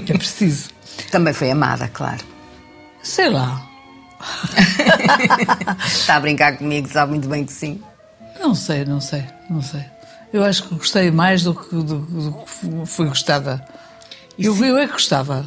É 0.08 0.16
preciso. 0.16 0.70
Também 1.10 1.34
foi 1.34 1.50
amada, 1.50 1.88
claro. 1.88 2.24
Sei 3.02 3.28
lá. 3.28 3.68
Está 5.84 6.16
a 6.16 6.20
brincar 6.20 6.56
comigo, 6.56 6.88
sabe 6.88 7.12
muito 7.12 7.28
bem 7.28 7.44
que 7.44 7.52
sim. 7.52 7.80
Não 8.40 8.54
sei, 8.54 8.84
não 8.84 9.00
sei, 9.00 9.24
não 9.50 9.62
sei. 9.62 9.84
Eu 10.32 10.44
acho 10.44 10.64
que 10.64 10.74
gostei 10.74 11.10
mais 11.10 11.42
do 11.42 11.54
que, 11.54 11.74
do, 11.74 11.98
do 11.98 12.32
que 12.32 12.86
fui 12.86 13.06
gostada. 13.08 13.64
Eu, 14.38 14.56
eu 14.64 14.78
é 14.78 14.86
que 14.86 14.92
gostava. 14.92 15.46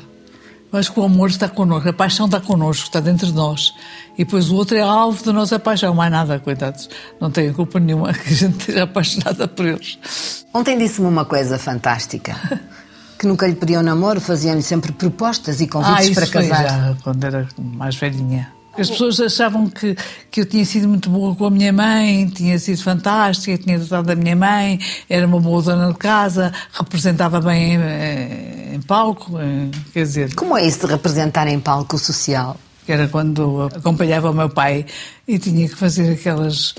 Eu 0.72 0.80
acho 0.80 0.92
que 0.92 1.00
o 1.00 1.04
amor 1.04 1.30
está 1.30 1.48
connosco, 1.50 1.90
a 1.90 1.94
paixão 1.94 2.26
está 2.26 2.40
connosco, 2.40 2.86
está 2.86 3.00
dentro 3.00 3.28
de 3.28 3.34
nós. 3.34 3.74
E 4.18 4.26
depois 4.26 4.50
o 4.50 4.56
outro 4.56 4.78
é 4.78 4.82
alvo 4.82 5.24
da 5.24 5.32
nossa 5.34 5.58
paixão, 5.58 5.94
mais 5.96 6.12
nada, 6.12 6.40
coitados. 6.40 6.90
Não 7.20 7.32
tenho 7.32 7.54
culpa 7.54 7.80
nenhuma 7.80 8.14
que 8.14 8.30
a 8.30 8.36
gente 8.36 8.60
esteja 8.60 8.84
apaixonada 8.84 9.48
por 9.48 9.66
eles. 9.66 10.46
Ontem 10.54 10.78
disse-me 10.78 11.08
uma 11.08 11.26
coisa 11.26 11.58
fantástica. 11.58 12.36
Que 13.18 13.28
nunca 13.28 13.46
lhe 13.46 13.54
pediam 13.54 13.84
namoro, 13.84 14.20
faziam-lhe 14.20 14.64
sempre 14.64 14.92
propostas 14.92 15.62
e 15.62 15.68
convites 15.68 15.96
ah, 15.96 16.04
isso 16.06 16.14
para 16.16 16.26
foi 16.26 16.48
casar. 16.48 16.64
já 16.68 16.98
quando 17.04 17.24
era 17.24 17.48
mais 17.56 17.96
velhinha. 17.96 18.52
As 18.76 18.90
pessoas 18.90 19.20
achavam 19.20 19.70
que, 19.70 19.96
que 20.32 20.42
eu 20.42 20.46
tinha 20.48 20.66
sido 20.66 20.88
muito 20.88 21.08
boa 21.08 21.36
com 21.36 21.46
a 21.46 21.52
minha 21.52 21.72
mãe, 21.72 22.28
tinha 22.30 22.58
sido 22.58 22.82
fantástica, 22.82 23.56
tinha 23.60 23.78
tratado 23.78 24.08
da 24.08 24.16
minha 24.16 24.36
mãe, 24.36 24.80
era 25.08 25.28
uma 25.28 25.40
boa 25.40 25.62
dona 25.62 25.90
de 25.92 26.00
casa, 26.00 26.52
representava 26.74 27.40
bem 27.40 27.76
em, 27.76 28.76
em 28.76 28.82
palco, 28.82 29.40
em- 29.40 29.70
quer 29.94 30.02
dizer, 30.02 30.34
Como 30.34 30.58
é 30.58 30.66
isso 30.66 30.80
de 30.88 30.92
representar 30.92 31.46
em 31.48 31.60
palco 31.60 32.00
social? 32.00 32.58
Que 32.86 32.92
era 32.92 33.08
quando 33.08 33.70
acompanhava 33.76 34.32
o 34.32 34.34
meu 34.34 34.50
pai 34.50 34.86
e 35.28 35.38
tinha 35.38 35.68
que 35.68 35.76
fazer 35.76 36.14
aquelas 36.14 36.74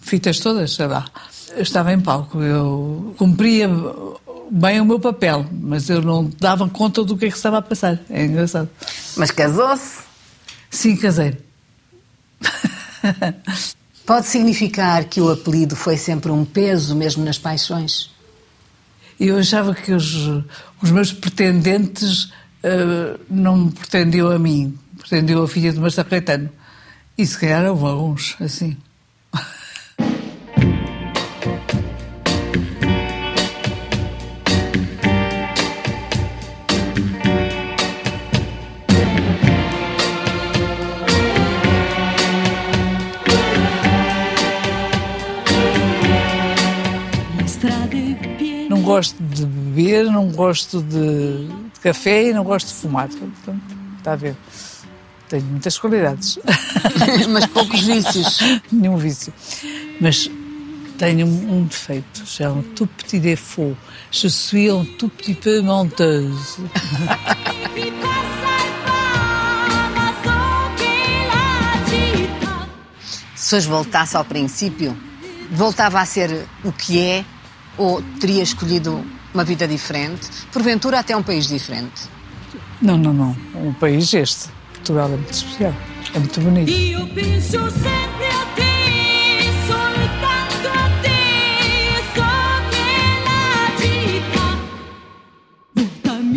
fitas 0.00 0.40
todas, 0.40 0.74
sei 0.74 0.86
lá. 0.86 1.06
Eu 1.54 1.62
estava 1.62 1.92
em 1.92 2.00
palco, 2.00 2.42
eu 2.42 3.14
cumpria 3.18 3.68
bem 4.50 4.80
o 4.80 4.84
meu 4.84 5.00
papel, 5.00 5.46
mas 5.52 5.88
eu 5.88 6.02
não 6.02 6.30
dava 6.38 6.68
conta 6.68 7.04
do 7.04 7.16
que 7.16 7.26
é 7.26 7.30
que 7.30 7.36
estava 7.36 7.58
a 7.58 7.62
passar. 7.62 8.00
É 8.08 8.24
engraçado. 8.24 8.68
Mas 9.16 9.30
casou-se? 9.30 9.98
Sim, 10.70 10.96
casei. 10.96 11.36
Pode 14.06 14.26
significar 14.26 15.04
que 15.04 15.20
o 15.20 15.30
apelido 15.30 15.76
foi 15.76 15.96
sempre 15.96 16.30
um 16.30 16.44
peso, 16.44 16.94
mesmo 16.94 17.24
nas 17.24 17.38
paixões? 17.38 18.10
Eu 19.18 19.38
achava 19.38 19.74
que 19.74 19.92
os, 19.92 20.14
os 20.82 20.90
meus 20.90 21.12
pretendentes 21.12 22.30
eh, 22.62 23.18
não 23.28 23.56
me 23.56 23.72
pretendiam 23.72 24.30
a 24.30 24.38
mim, 24.38 24.78
pretendiam 24.98 25.42
a 25.42 25.48
filha 25.48 25.72
de 25.72 25.80
Marcelo 25.80 26.08
Caetano. 26.08 26.50
E 27.16 27.26
se 27.26 27.38
calhar 27.38 27.64
houve 27.66 27.84
alguns, 27.84 28.36
assim. 28.40 28.76
Não 48.68 48.82
gosto 48.82 49.16
de 49.22 49.46
beber, 49.46 50.04
não 50.04 50.30
gosto 50.30 50.82
de, 50.82 51.46
de 51.46 51.80
café 51.80 52.28
e 52.28 52.32
não 52.32 52.44
gosto 52.44 52.68
de 52.68 52.74
fumar. 52.74 53.08
Portanto, 53.08 53.76
está 53.98 54.12
a 54.12 54.16
ver. 54.16 54.36
Tenho 55.28 55.44
muitas 55.44 55.78
qualidades. 55.78 56.38
Mas 57.28 57.46
poucos 57.46 57.82
vícios. 57.82 58.38
Nenhum 58.72 58.96
vício. 58.96 59.32
Mas 60.00 60.30
tenho 60.96 61.26
um 61.26 61.64
defeito. 61.64 62.22
C'est 62.26 62.44
un 62.44 62.62
tout 62.74 62.88
petit 62.96 63.20
défaut. 63.20 63.76
Je 64.10 64.28
suis 64.28 64.70
un 64.70 64.84
tout 64.98 65.10
petit 65.10 65.34
peu 65.34 65.60
menteuse. 65.62 66.58
Se 73.34 73.56
hoje 73.56 73.66
voltasse 73.66 74.14
ao 74.14 74.26
princípio, 74.26 74.94
voltava 75.50 76.00
a 76.00 76.04
ser 76.04 76.46
o 76.62 76.70
que 76.70 77.00
é 77.00 77.24
ou 77.78 78.02
teria 78.20 78.42
escolhido 78.42 79.02
uma 79.32 79.42
vida 79.42 79.66
diferente? 79.66 80.28
Porventura 80.52 80.98
até 80.98 81.16
um 81.16 81.22
país 81.22 81.48
diferente? 81.48 82.10
Não, 82.82 82.98
não, 82.98 83.14
não. 83.14 83.36
Um 83.54 83.72
país 83.72 84.12
este. 84.12 84.50
Portugal 84.88 85.08
é 85.12 85.16
muito 85.16 85.32
especial. 85.32 85.74
É 86.14 86.18
muito 86.18 86.40
bonito. 86.40 86.70
Io 86.70 87.06
penso 87.08 87.70
sempre 87.70 88.26
a 88.26 88.46
soltanto 89.66 90.68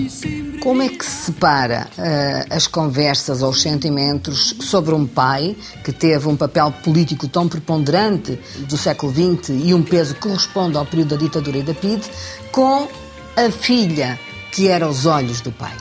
sempre 0.10 0.60
Como 0.60 0.82
é 0.82 0.90
que 0.90 1.06
se 1.06 1.28
separa 1.28 1.88
eh, 1.98 2.46
as 2.50 2.68
conversas 2.68 3.42
ou 3.42 3.52
os 3.52 3.62
sentimentos 3.62 4.54
sobre 4.60 4.94
um 4.94 5.08
pai 5.08 5.56
que 5.84 5.94
teve 5.94 6.28
um 6.28 6.36
papel 6.36 6.74
político 6.84 7.30
tão 7.30 7.48
preponderante 7.48 8.38
do 8.68 8.78
século 8.78 9.14
XX 9.14 9.50
e 9.64 9.74
um 9.74 9.82
peso 9.82 10.14
que 10.16 10.20
corresponde 10.22 10.76
ao 10.78 10.86
período 10.86 11.16
da 11.16 11.22
ditadura 11.24 11.58
e 11.58 11.64
da 11.64 11.74
PIDE 11.74 12.04
com 12.52 12.86
a 13.38 13.50
filha 13.50 14.20
que 14.52 14.68
era 14.68 14.90
os 14.90 15.06
olhos 15.06 15.40
do 15.40 15.54
pai? 15.54 15.74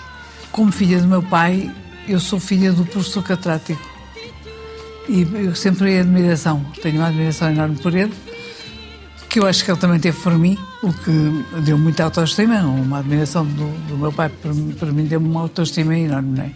Como 0.53 0.71
filha 0.71 1.01
do 1.01 1.09
meu 1.09 1.23
pai, 1.23 1.71
eu 2.13 2.21
sou 2.21 2.39
filha 2.41 2.73
do 2.73 2.85
professor 2.85 3.23
catrático. 3.23 3.81
E 5.09 5.23
eu 5.35 5.55
sempre 5.55 5.87
tenho 5.87 6.01
admiração, 6.03 6.65
tenho 6.83 6.97
uma 6.99 7.09
admiração 7.09 7.51
enorme 7.51 7.77
por 7.77 7.95
ele, 7.95 8.13
que 9.29 9.41
eu 9.41 9.47
acho 9.47 9.65
que 9.65 9.71
ele 9.71 9.79
também 9.79 9.99
teve 9.99 10.19
por 10.21 10.37
mim, 10.39 10.57
o 10.83 10.93
que 10.93 11.61
deu 11.63 11.77
muita 11.77 12.05
autoestima, 12.05 12.61
uma 12.61 12.99
admiração 13.01 13.45
do, 13.45 13.67
do 13.89 13.99
meu 13.99 14.13
pai, 14.13 14.29
para, 14.29 14.53
mim- 14.55 14.73
para 14.79 14.93
mim 14.93 15.05
deu-me 15.05 15.29
uma 15.29 15.41
autoestima 15.41 15.97
enorme, 15.99 16.37
não 16.39 16.45
é? 16.45 16.51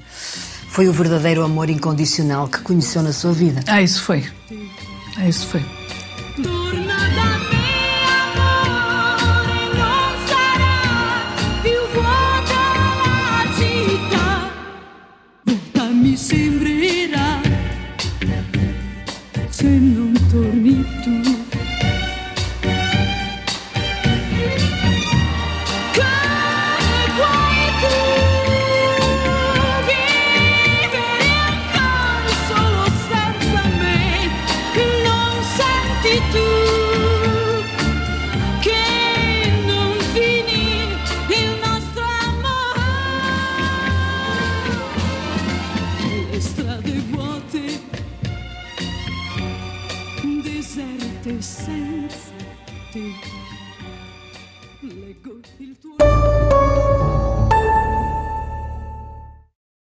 Foi 0.69 0.89
o 0.89 0.93
verdadeiro 0.93 1.43
amor 1.43 1.69
incondicional 1.71 2.47
que 2.49 2.61
conheceu 2.61 3.03
na 3.03 3.13
sua 3.13 3.33
vida. 3.33 3.61
Ah, 3.67 3.81
isso 3.83 4.03
foi. 4.03 4.25
Ah, 5.17 5.29
isso 5.29 5.47
foi. 5.47 5.65